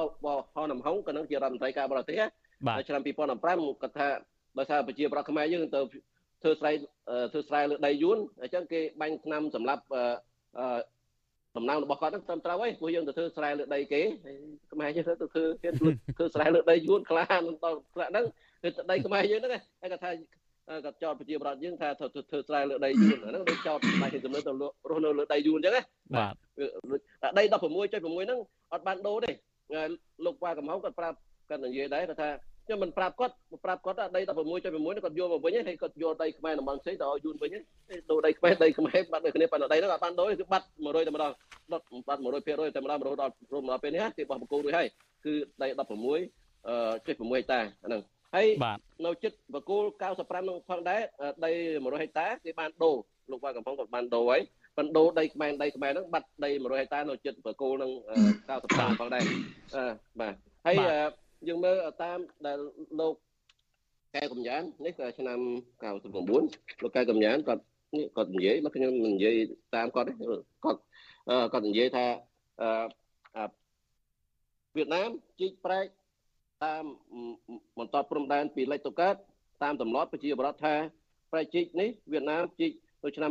[0.55, 2.21] ហនំហុងក៏ហ្នឹងជារដ្ឋមន្ត្រីការបរទេស
[2.67, 4.07] បាទឆ្នាំ2015គាត់ថា
[4.57, 5.79] ដោយសារប្រជាប្រដ្ឋខ្មែរយើងទៅ
[6.41, 6.71] ធ្វើស្រែ
[7.31, 10.79] ធ្វើស្រែលើដីយួនអញ្ចឹងគេបាញ់ថ្នាំសម្រាប់អឺ
[11.57, 14.01] ដំណើររបស់គាត់ហ្នឹងត្រឹមត្រូវហើយព្រោះយើងទៅធ្វើស្រែលើដីគេ
[14.71, 18.25] ខ្មែរយើងទៅធ្វើគេធ្វើស្រែលើដីយួនខ្លាដល់ថ្នាក់ហ្នឹង
[18.63, 20.11] គឺដីខ្មែរយើងហ្នឹងហើយគាត់ថា
[20.85, 24.51] គាត់ចោតប្រជាប្រដ្ឋយើងថាធ្វើស្រែលើដីយួនហ្នឹងដូចចោតផ្នែកជំនឿទៅ
[24.89, 25.83] រស់នៅលើដីយួនអញ្ចឹងណា
[26.17, 26.33] បាទ
[27.37, 28.39] ដី16.6ហ្នឹង
[28.73, 29.31] អត់បានដូរទេ
[30.25, 31.17] លោកប៉ាកំហុងគាត់ប្រាប់
[31.49, 32.29] គាត់និយាយដែរគាត់ថា
[32.69, 34.63] ខ្ញុំមិនប្រាប់គាត់ប្រាប់គាត់ថាដី16.6
[35.03, 37.51] គាត់យកមកវិញហើយគាត់យកដីខ្មែរតំបន់ផ្សេងទៅឲ្យយួនវិញ
[38.09, 41.31] ដូរដីខ្មែរដីខ្មែរបាត់ដូចគ្នាប៉ុន្តែដីហ្នឹងអត់បានដូរគឺបាត់100តែម្ដង
[41.71, 44.87] ដុតបាត់100%តែម្ដងរហូតដល់រហូតដល់ពេលនេះគេបោះបង្គោលរួចហើយ
[45.25, 48.01] គឺដី16អឺ6ហិកតាហ្នឹង
[48.35, 48.47] ហើយ
[49.05, 49.83] នៅចិត្តបង្គោល
[50.17, 51.01] 95នឹងផងដែរ
[51.45, 52.95] ដី100ហិកតាគេបានដូរ
[53.31, 54.41] លោកបាទកំពុងគាត់បានដូរហើយ
[54.77, 57.91] ប៉ុន្តែដូរដីខ្មែរដីខ្មែរហ្នឹងបាត់ដី100ហិកតានៅចិត្តបង្គោលនឹង
[58.45, 59.23] 95ផងដែរ
[59.75, 59.83] អឺ
[60.19, 60.33] បាទ
[60.67, 60.77] ហើយ
[61.47, 62.57] យើងមើលតាមដែល
[62.99, 63.13] លោក
[64.15, 65.39] កែកំញាននេះក៏ឆ្នាំ
[65.81, 67.63] 99លោកកែកំញានគាត់
[67.97, 69.35] នេះគាត់និយាយមកខ្ញុំមិននិយាយ
[69.75, 70.13] តាមគាត់ទេ
[70.63, 70.79] គាត់
[71.51, 72.05] គាត់និយាយថា
[72.61, 73.45] អឺ
[74.75, 75.09] វៀតណាម
[75.39, 75.85] ជីកប្រែក
[76.65, 76.83] តាម
[77.77, 79.15] បន្តព្រំដែនពីលិចទៅកើត
[79.63, 80.75] តាមទម្លាប់ប្រជាបរតថា
[81.31, 82.71] ប្រែកជីកនេះវៀតណាមជីក
[83.03, 83.29] នៅឆ្នាំ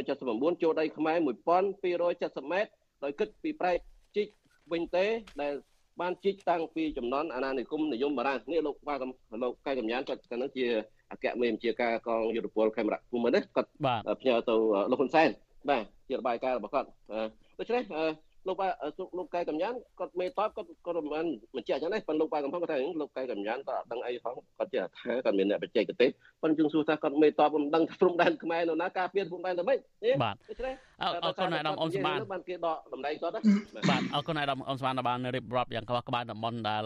[0.00, 2.70] 1979ចូលដីខ្មែរ1270ម៉ែត្រ
[3.04, 3.78] ដោយគិតពីប្រែក
[4.16, 4.28] ជីក
[4.72, 5.06] វិញទេ
[5.42, 5.52] ដែល
[6.00, 8.98] បានជីកតាំងពីចំនួនអាណានិគមនិយមបារាំងនេះលោកបាទ
[9.42, 10.64] លោកកែកំញានគាត់គាត់នឹងជា
[11.12, 13.70] អគ្គមេបញ្ជាការកងយុទ្ធពលខេមរៈភូមិនេះគាត់
[14.20, 14.54] ផ្ញើទៅ
[14.90, 15.28] លោកហ៊ុនសែន
[15.68, 16.88] បាទជារបាយការណ៍របស់គាត់
[17.58, 17.84] ដូច្នេះ
[18.48, 18.72] លោកបាទ
[19.18, 21.26] លោកកែកំញានគាត់មេតបគាត់គាត់មិន
[21.56, 26.10] បញ្ជាក់អញ្ចឹងទេប៉ុន្តែលោកបាទកំផុងគាត់ថាលោកកែកំញានគាត់អត់ដឹងអីផងគាត់ជាថាគាត់មានអ្នកបច្ចេកទេស
[26.42, 29.78] ប៉ុន្តែយើងសួរថាគាត់មេតបមិនដឹងព្រំដែនខ្មែរនៅណាការពារព្រំដែនទៅម៉េច
[30.22, 33.34] បាទដូច្នេះ អរគុណអាដាមអ៊ំសបានបានគេដកតម្លៃគាត់
[33.90, 36.84] បាទអរគុណអាដាមអ៊ំសបានបានរៀបរាប់យ៉ាងក្បោះក្បាយតំបន់ដែល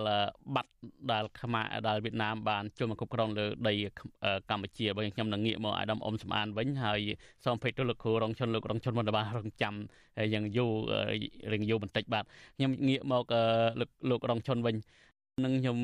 [0.55, 0.71] បាត់
[1.13, 3.75] ដែលខ្មែរដែលវៀតណាមបានចូលមកគ្រប់គ្រងលើដី
[4.51, 7.01] កម្ពុជាបើខ្ញុំនឹងងាកមកអាដាមអ៊ំសបានវិញហើយ
[7.45, 9.75] សូមភេទទៅលោកគ្រូរងជនលោករងជនមិនបានរងចាំ
[10.35, 10.73] យ៉ាងយូរ
[11.53, 12.25] រៀងយូរបន្តិចបាទ
[12.57, 13.25] ខ្ញុំងាកមក
[14.11, 14.77] លោករងជនវិញ
[15.41, 15.79] នឹងខ្ញុំ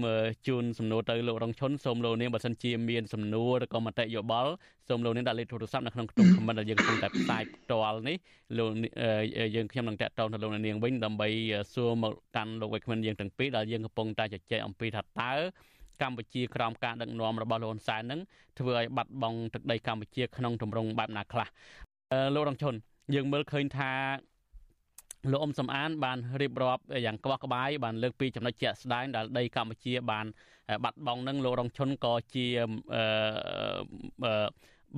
[0.46, 4.52] ជូនសំណួរទៅលោករងឈុនសូមលោកនាងបើសិនជាមានសំណួរឬក៏មតិយោបល់
[4.88, 8.16] សូមលោកនាងដាក់លេខទូរស័ព្ទនៅក្នុងខ្ទង់ comment ដែលយើងកំពុងតែផ្សាយផ្ទាល់នេះ
[8.58, 8.70] លោក
[9.56, 11.28] យើងខ្ញុំនឹងតាក់ទងទៅលោកនាងវិញដើម្បី
[11.74, 15.32] សួរមកកាន់លោកវិក្កាមយើងទាំងពីរដែលយើងកំពុងតែជជែកអំពីថាតើ
[16.02, 18.20] កម្ពុជាក្រោមការដឹកនាំរបស់លោកហ៊ុនសែននឹង
[18.58, 21.48] ធ្វើឲ្យបាត់បង់ទឹកដីកម្ពុជាក្នុងទម្រង់បែបណាខ្លះ
[22.34, 22.74] លោករងឈុន
[23.14, 23.90] យើងមើលឃើញថា
[25.30, 30.26] លោកអ៊ំសំអានបានរៀបរាប់យ៉ាងក្បោះក្បាយបានលើកពីចំណុចជាក់ស្ដែងដែលដីកម្ពុជាបាន
[30.84, 32.46] បាត់បង់នឹងលោករងឈុនក៏ជា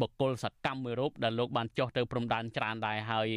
[0.01, 3.29] បុគ្គលសកម្មមួយរូបដែលលោកបានចុះទៅព្រំដែនច្រើនដែរហើយ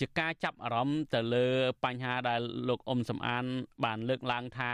[0.00, 1.46] ជាការចាប់អារម្មណ៍ទៅលើ
[1.84, 3.44] បញ្ហាដែលលោកអ៊ុំសំអាន
[3.84, 4.72] បានលើកឡើងថា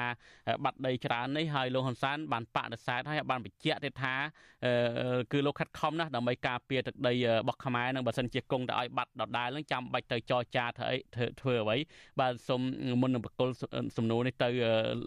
[0.64, 4.14] បាត់ដីច្រើននេះហើយលោកហ៊ុនសែនបានបដិសេធហើយបានបញ្ជាក់ទៀតថា
[5.32, 10.96] គឺលោកខិតខំណាស់ដើម្បីការពារទឹកដីរបស់ខ្មែរនឹងបើសិនជាគង់តែឲ្យបាត់ដដែលនឹងចាំបាច់ទៅចរចាធ្វើអី
[11.40, 11.76] ធ្វើអ្វី
[12.20, 12.60] បាទសូម
[13.00, 13.48] មុននឹងបកគល
[13.96, 14.48] សំណួរនេះទៅ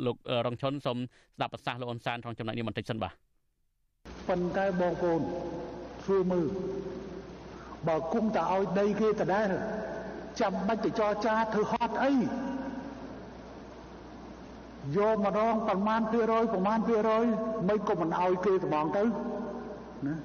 [0.05, 0.97] លោករងឈុនសូម
[1.35, 3.13] ស្ដាប់ប្រសាសន៍លោកហ៊ុនសែនក្នុងចំណុចនេះបន្តិចសិនបាទ
[4.27, 5.21] ប៉ុន្តែបងប្អូន
[6.07, 6.47] ធ្វើមើល
[7.87, 9.49] បើគុំតែឲ្យដីគេដដែល
[10.41, 12.13] ចាំបាច់ទៅចរចាធ្វើហត់អី
[14.97, 16.79] យកម្ដងប្រមាណ200ប្រមាណ
[17.23, 20.15] 200មិនក៏មិនឲ្យគេត្មងទៅណា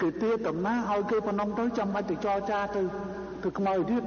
[0.00, 2.82] គេទាតំណាឲ្យគេប៉ុណ្ណឹងទៅចាំបាច់ទៅចរចាទៅ
[3.42, 4.04] ទៅខ្មៅទៀត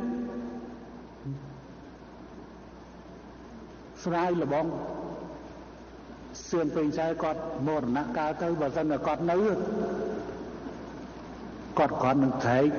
[4.03, 4.65] ស្រាយលបង
[6.49, 9.37] សឿនពេញខ្សែគាត់មរណកាលទៅបើសិនតែគាត់នៅ
[11.77, 12.69] គាត់គាត់នឹងត្រែក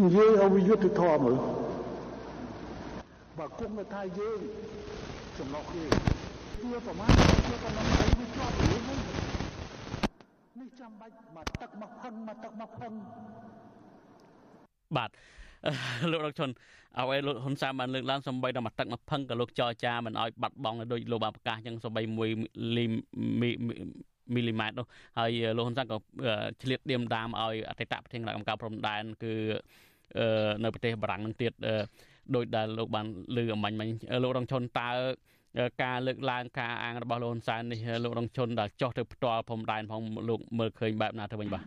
[0.00, 1.36] និយាយឲ្យវាយុទ្ធធម៌មើល
[3.38, 4.40] បើគុំថាយើង
[5.38, 5.82] ចំណុះគេ
[6.70, 7.10] វាប្រមាណ
[7.50, 8.98] វាប្រមាណអីវាជាប់រឿងនេះ
[10.60, 12.92] នេះចាំបាច់មកទឹកមកផឹងមកទឹកមកផឹង
[14.96, 15.10] បាទ
[16.10, 16.50] លោករកជន
[16.98, 22.30] អ្វីលោកហ៊ុនសែនបានលើកឡើងសំបីតែមកទឹកមកផឹងក៏លោកចរចាមិនឲ្យបាត់បង់ដោយលោកបានប្រកាសចឹងសំបីមួយ
[22.76, 22.84] លី
[24.34, 24.86] មីលីម៉ែត្រនោះ
[25.18, 25.98] ហើយលោកហ៊ុនសែនក៏
[26.62, 29.34] ឆ្លៀតឌៀមដាមឲ្យអតីតប្រធានគណៈកម្មការព្រំដែនគឺ
[30.64, 31.52] នៅប្រទេសបារាំងនឹងទៀត
[32.34, 33.06] ដោយដែលលោកបាន
[33.36, 33.88] លើអំបញ្ញមិញ
[34.24, 34.90] លោករងឈុនតើ
[35.82, 41.64] ការលើកឡើងការអាងរបស់លោកហ៊ុនសែននេះលោករងឈុនដែលចោះទៅផ្ទាល់ព្រំដែនផងលោកមើលឃើញបែបណាទៅវិញបាទ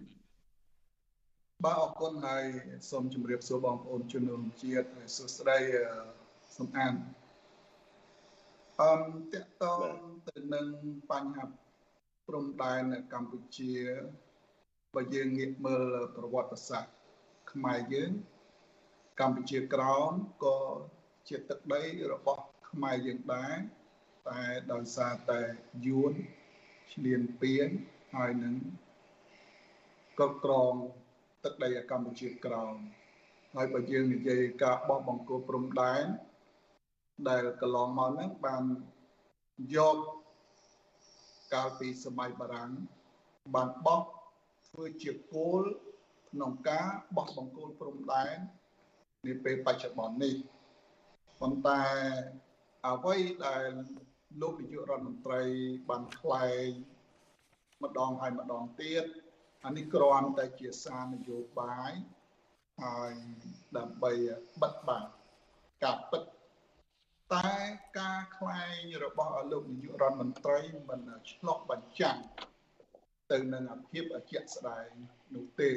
[1.64, 2.44] បាទអរគុណហើយ
[2.90, 5.60] សូមជម្រាបសួរបងប្អូនជនរួមជាតិសួស្តី
[6.58, 6.94] សំអាន
[8.82, 8.94] អឺ
[9.34, 9.96] តកតង
[10.28, 10.66] ទៅនឹង
[11.12, 11.44] បញ្ហា
[12.28, 13.74] ព្រំដែននៅកម្ពុជា
[14.96, 16.94] បើយើងងាកមើលប្រវត្តិសាស្ត្រ
[17.52, 18.12] ខ្មែរយើង
[19.20, 20.12] កម្ពុជាក្រោម
[20.46, 20.60] ក៏
[21.30, 23.56] ជាទឹកដីរបស់ខ្មែរយើងដែរ
[24.30, 25.42] តែដោយសារតែ
[25.86, 26.14] យួន
[26.92, 27.68] ឈ្លានពាន
[28.16, 28.56] ហើយនឹង
[30.18, 30.74] គ្រប់គ្រង
[31.44, 32.76] ទឹកដីកម្ពុជាក្រោម
[33.56, 36.06] ហើយបើយើងនិយាយការបោះបង្គោលព្រំដែន
[37.30, 38.64] ដែលកន្លងមកហ្នឹងបាន
[39.76, 39.98] យក
[41.54, 42.72] កាលពីសម័យបារាំង
[43.56, 44.02] បានបោះ
[44.70, 45.64] ធ្វើជាគោល
[46.32, 48.38] ក្នុងការបោះបង្គោលព្រំដែន
[49.26, 50.36] នាពេលបច្ចុប្បន្ននេះ
[51.40, 51.84] ប៉ុន្តែ
[52.88, 53.70] អ្វីដែល
[54.42, 55.42] លោកនាយករដ្ឋមន្ត្រី
[55.90, 56.70] បានថ្លែង
[57.84, 59.04] ម្ដងហើយម្ដងទៀត
[59.66, 61.92] អានេះគ្រាន់តែជាសារនយោបាយ
[62.84, 63.14] ហើយ
[63.78, 64.12] ដើម្បី
[64.62, 65.06] បិទបាំង
[65.84, 66.24] ការពិត
[67.34, 67.50] តែ
[68.00, 70.60] ការខ្លែងរបស់លោកនាយករដ្ឋមន្ត្រី
[70.90, 71.02] មិន
[71.32, 72.18] ឆ្លុះបញ្ចាំង
[73.32, 74.88] ទៅនឹងអភិបអជាក់ស្ដែង
[75.36, 75.72] នោះទេ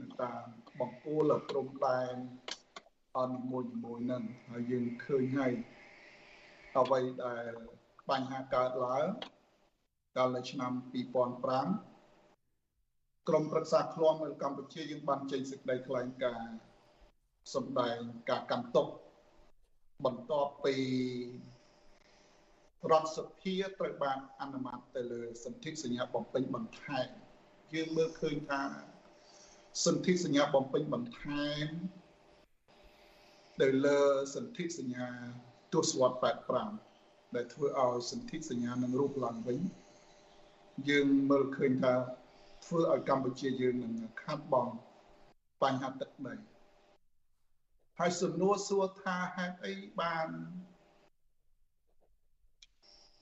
[0.00, 0.44] នៅតាម
[0.80, 2.14] បង្គោលព្រំដែន
[3.18, 5.52] អនមួយមួយនឹងហើយយើងឃើញហើយ
[6.76, 7.52] អ្វីដែល
[8.10, 9.06] បញ្ហាកើតឡើង
[10.16, 16.56] កាលនៅឆ្នាំ2005ក្រមប្រឹក្សាឃ្លាំមើលកម្ពុជាយើងបានចេញសេចក្តីថ្លែងការណ៍
[17.54, 17.98] សម្ដែង
[18.30, 18.88] ការកាន់ទុក
[20.04, 20.76] បន្ទាប់ពី
[22.90, 27.08] រដ្ឋសភាត្រូវបានអនុម័តទៅលើសន្ធិសញ្ញាបំពេញបន្ថែម
[27.74, 28.62] យើងមើលឃើញថា
[29.86, 31.68] សន្ធិសញ្ញាបំពេញបន្ថែម
[33.60, 34.00] ទៅលើ
[34.34, 35.06] សន្ធិសញ្ញា
[35.74, 36.18] ទសវត្ស
[36.74, 39.60] 85ដែលធ្វើឲ្យសន្ធិសញ្ញានឹងរូបឡើងវិញ
[40.88, 41.94] យើងមើលឃើញថា
[42.64, 43.92] ធ្វើឲ្យកម្ពុជាយើងនឹង
[44.22, 44.68] ខាត់បង
[45.62, 46.34] បញ្ហាទឹកដី
[48.02, 50.28] ហើយសំណួរសួរថាហេតុអីបាន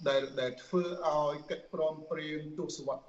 [0.08, 3.04] ដែលដែលធ្វើឲ្យកិច្ចព្រមព្រៀងទសវត្ស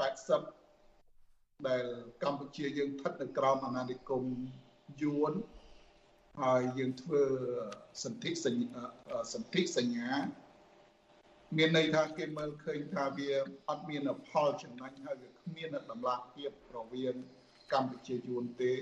[1.00, 1.86] 80ដែល
[2.24, 4.24] កម្ពុជាយើងស្ថិតនៅក្រោមអាណានិគម
[5.04, 5.34] យួន
[6.44, 7.24] ហើយយើងធ្វើ
[8.04, 8.82] សន្ធិសញ្ញា
[9.34, 10.10] សន្ធិសញ្ញា
[11.58, 13.30] មានន័យថាគេមើលឃើញថាវា
[13.70, 17.16] អត់មានផលចំណេញហើយវាគ្មានតម្លាភាពរវាង
[17.74, 18.74] កម្ពុជាយួនទេ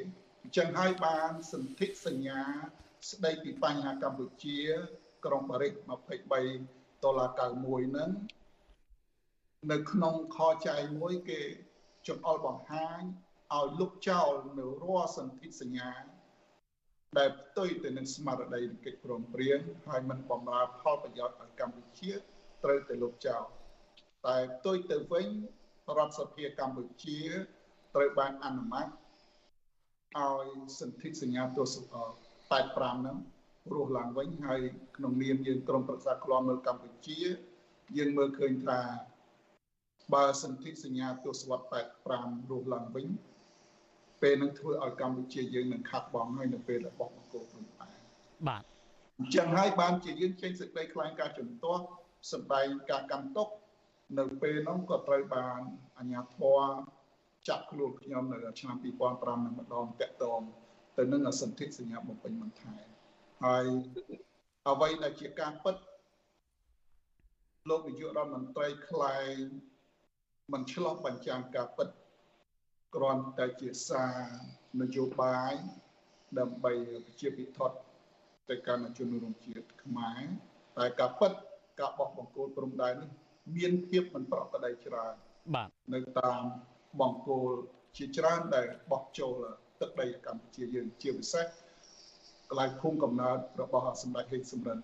[0.48, 2.42] អញ្ចឹងហើយបានសន្ធិសញ្ញា
[3.12, 4.60] ស្ដីពីបញ្ហាកម្ពុជា
[5.26, 5.74] ក្រុងប៉ារីស
[6.38, 8.10] 23ដុល្លារ91ហ្នឹង
[9.72, 11.42] នៅក្នុងខចែកមួយគេ
[12.08, 13.02] ចង្អុលបង្ហាញ
[13.56, 15.92] ឲ្យលុបចោលនៅរាល់សន្ធិសញ្ញា
[17.18, 22.12] ដែលផ្ទុយទៅនឹងស្មារតីកិច្ចព្រមព្រៀងហើយมันបំរើផលប្រយោជន៍ឲ្យកម្ពុជា
[22.64, 23.44] ត្រូវតែលុបចោល
[24.28, 25.28] តែផ្ទុយទៅវិញ
[25.98, 27.20] រដ្ឋសភាកម្ពុជា
[27.96, 28.88] ត្រូវបានអនុម័ត
[30.16, 30.46] ឲ្យ
[30.80, 31.84] សន្ធិសញ្ញាទស្សន
[32.38, 33.18] 85ហ្នឹង
[33.74, 34.62] រស់ឡើងវិញហើយ
[34.98, 37.20] ក្នុងនាមយើងក្រុមប្រឹក្សាឃ្លាំមើលកម្ពុជា
[37.98, 38.80] យើងមើលឃើញថា
[40.14, 41.68] បើសន្ធិសញ្ញាទស្សវត្ស
[42.10, 43.08] 85រស់ឡើងវិញ
[44.22, 48.00] ពេលនឹងធ្វើឲ្យកម្ពុជាយើងនឹងខាត់បងហើយនៅពេលរបស់បង្គោលព្រំដែន
[48.48, 48.64] បាទ
[49.20, 51.84] អញ្ចឹងហើយបានជាយើងចេញសេចក្តីថ្លែងការណ៍ជំទាស់
[52.32, 53.48] សម្ដែងការកម្មទុក
[54.20, 55.60] នៅពេលនោះក៏ត្រូវបាន
[55.98, 56.60] អាជ្ញាធរ
[57.48, 60.42] ចាក់ខ្លួនខ្ញុំនៅឆ្នាំ2005នឹងម្ដងតាក់ទង
[60.98, 62.86] ទៅនឹងសន្ធិសញ្ញាបំពេញបន្ថែម
[63.46, 63.66] ហើយ
[64.68, 65.76] អ្វីដែលជាការពិត
[67.70, 69.36] លោកនាយករដ្ឋមន្ត្រីខ្លែង
[70.54, 71.90] មិនឆ្លោះបញ្ចាំងការពិត
[72.96, 74.16] គ្រាន់តែជាសារ
[74.82, 75.54] នយោបាយ
[76.40, 76.74] ដើម្បី
[77.20, 77.78] ជាពិធដ្ឋ
[78.50, 80.22] ទៅកាន់ជនរួមជាតិខ្មែរ
[80.78, 81.32] តែការពិត
[81.80, 83.12] ការបោះបង្គោលព្រំដែននេះ
[83.56, 85.14] មានភាពមិនប្រក្រតីច្រើន
[85.56, 86.44] បាទនៅតាម
[87.02, 87.52] បង្គោល
[87.98, 89.36] ជាច្រើនដែលបោះចូល
[89.82, 91.46] ទឹកដីកម្ពុជាយើងជាពិសេស
[92.50, 94.80] កន្លែងភូមិកំណើតរបស់សម្ដេចហេងសំរិន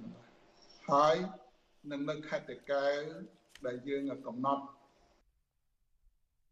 [0.92, 1.16] ហើយ
[1.92, 3.00] នឹងនៅខេត្តតកែវ
[3.66, 4.64] ដែលយើងកំណត់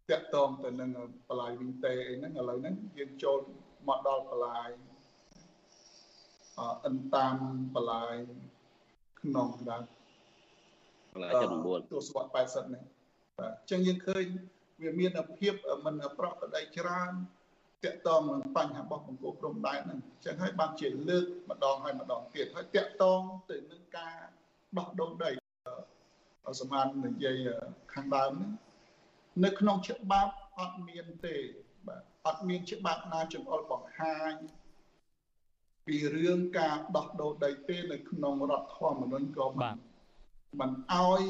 [0.09, 0.89] តាក់ទងទៅនឹង
[1.29, 3.39] បលាយវិញតេអីហ្នឹងឥឡូវហ្នឹងយើងចូល
[3.87, 4.69] មកដល់បលាយ
[6.85, 7.35] អិនតាម
[7.75, 8.15] បលាយ
[9.21, 9.83] ក្នុងដែរ
[11.15, 11.31] បលាយ
[11.63, 12.83] 79ទស្សវត្ស80នេះ
[13.37, 14.25] បាទអញ្ចឹងយើងឃើញ
[14.81, 15.53] វាមានភាព
[15.85, 17.13] មិនប្រក្រតីច្រើន
[17.83, 24.17] តាក់ទងនឹងបញ្ហារបស់បង្គោលព្រំដែនហ្នឹងអញ្ចឹងហើយបានជាលើកម្ដងហើយម្ដងទៀតហើយតាក់ទងទៅនឹងការ
[24.77, 25.31] ដោះដូរដី
[26.61, 27.47] សម្រាប់និយាយ
[27.93, 28.51] ខាងដើមហ្នឹង
[29.43, 31.35] នៅក្នុងច្បាប់អត់មានទេ
[31.87, 34.33] បាទអត់មានច្បាប់ណាចង្អុលបង្ហាញ
[35.85, 39.77] ពីរឿងការដោះដូរដីទេនៅក្នុងរដ្ឋធម្មនុញ្ញក៏បាទ
[40.59, 41.21] មិនអោយ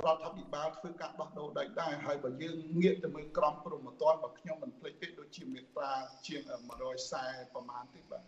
[0.00, 5.92] រដ្ឋាភិបាលធ្វើការដោះដូរដីដែរហើយបើយើងងាកទៅមើលក្រមព្រហ្មទណ្ឌបើខ្ញុំមិនភ្លេចទេដូចជាមេត្រា
[6.26, 6.40] ជាង
[6.98, 8.24] 140ប្រមាណទេបាទ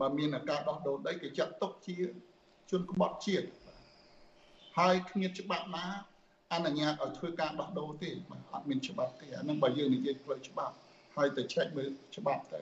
[0.00, 1.96] បើមានការដោះដូរដីគេចាត់ទុកជា
[2.70, 3.48] ជនក្បត់ជាតិ
[4.78, 5.86] ហើយគ្មានច្បាប់ណា
[6.52, 10.74] អនុញ្ញាតឲ្យធ្វើការដោះដូរទេបាទអត់មានច្បាប់ទេអានឹងបើយើងនិយាយផ្លូវច្បាប់
[11.16, 12.60] ហើយទៅឆែកមើលច្បាប់ទៅ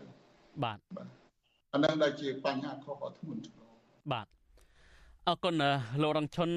[0.65, 1.09] បាទបាទ
[1.75, 3.65] អានឹងដែលជាបញ្ហាខុសធ្ងន់ធ្ងរ
[4.13, 4.27] បាទ
[5.29, 5.55] អរគុណ
[6.03, 6.49] លោករងឈុន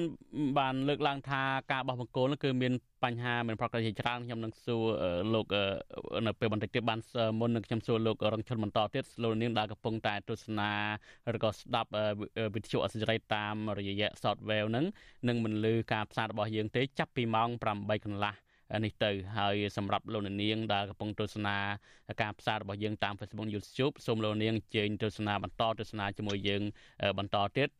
[0.58, 1.42] បានលើកឡើងថា
[1.72, 2.72] ការបោះបង្គោលគឺមាន
[3.04, 4.82] បញ្ហាមានប្រកបជាច្រើនខ្ញុំនឹងសួរ
[5.34, 5.46] លោក
[6.26, 7.00] នៅពេលបន្តិចទៀតបាន
[7.40, 10.70] មុននឹងខ្ញុំសួរលោករងឈុនបន្តទៀតលោកនាងដែលកំពុងតែទស្សនា
[11.36, 11.90] ឬក៏ស្ដាប់
[12.54, 14.86] វិទ្យុអសិរ័យតាមរយៈ software ហ្នឹង
[15.28, 18.34] នឹងមិនលឺការផ្សាយរបស់យើងទេចាប់ពីម៉ោង8កន្លះ
[18.84, 21.56] នេះទៅហើយសម្រាប់លោកនាងដែលកំពុងទស្សនា
[22.22, 26.62] ការផ្សាយរបស់យើងតាម Facebook YouTube សូមលោកនាងអញ្ជើញទស្សនាបន្តទស្សនាជាមួយយើង
[27.18, 27.70] បន្តទៀត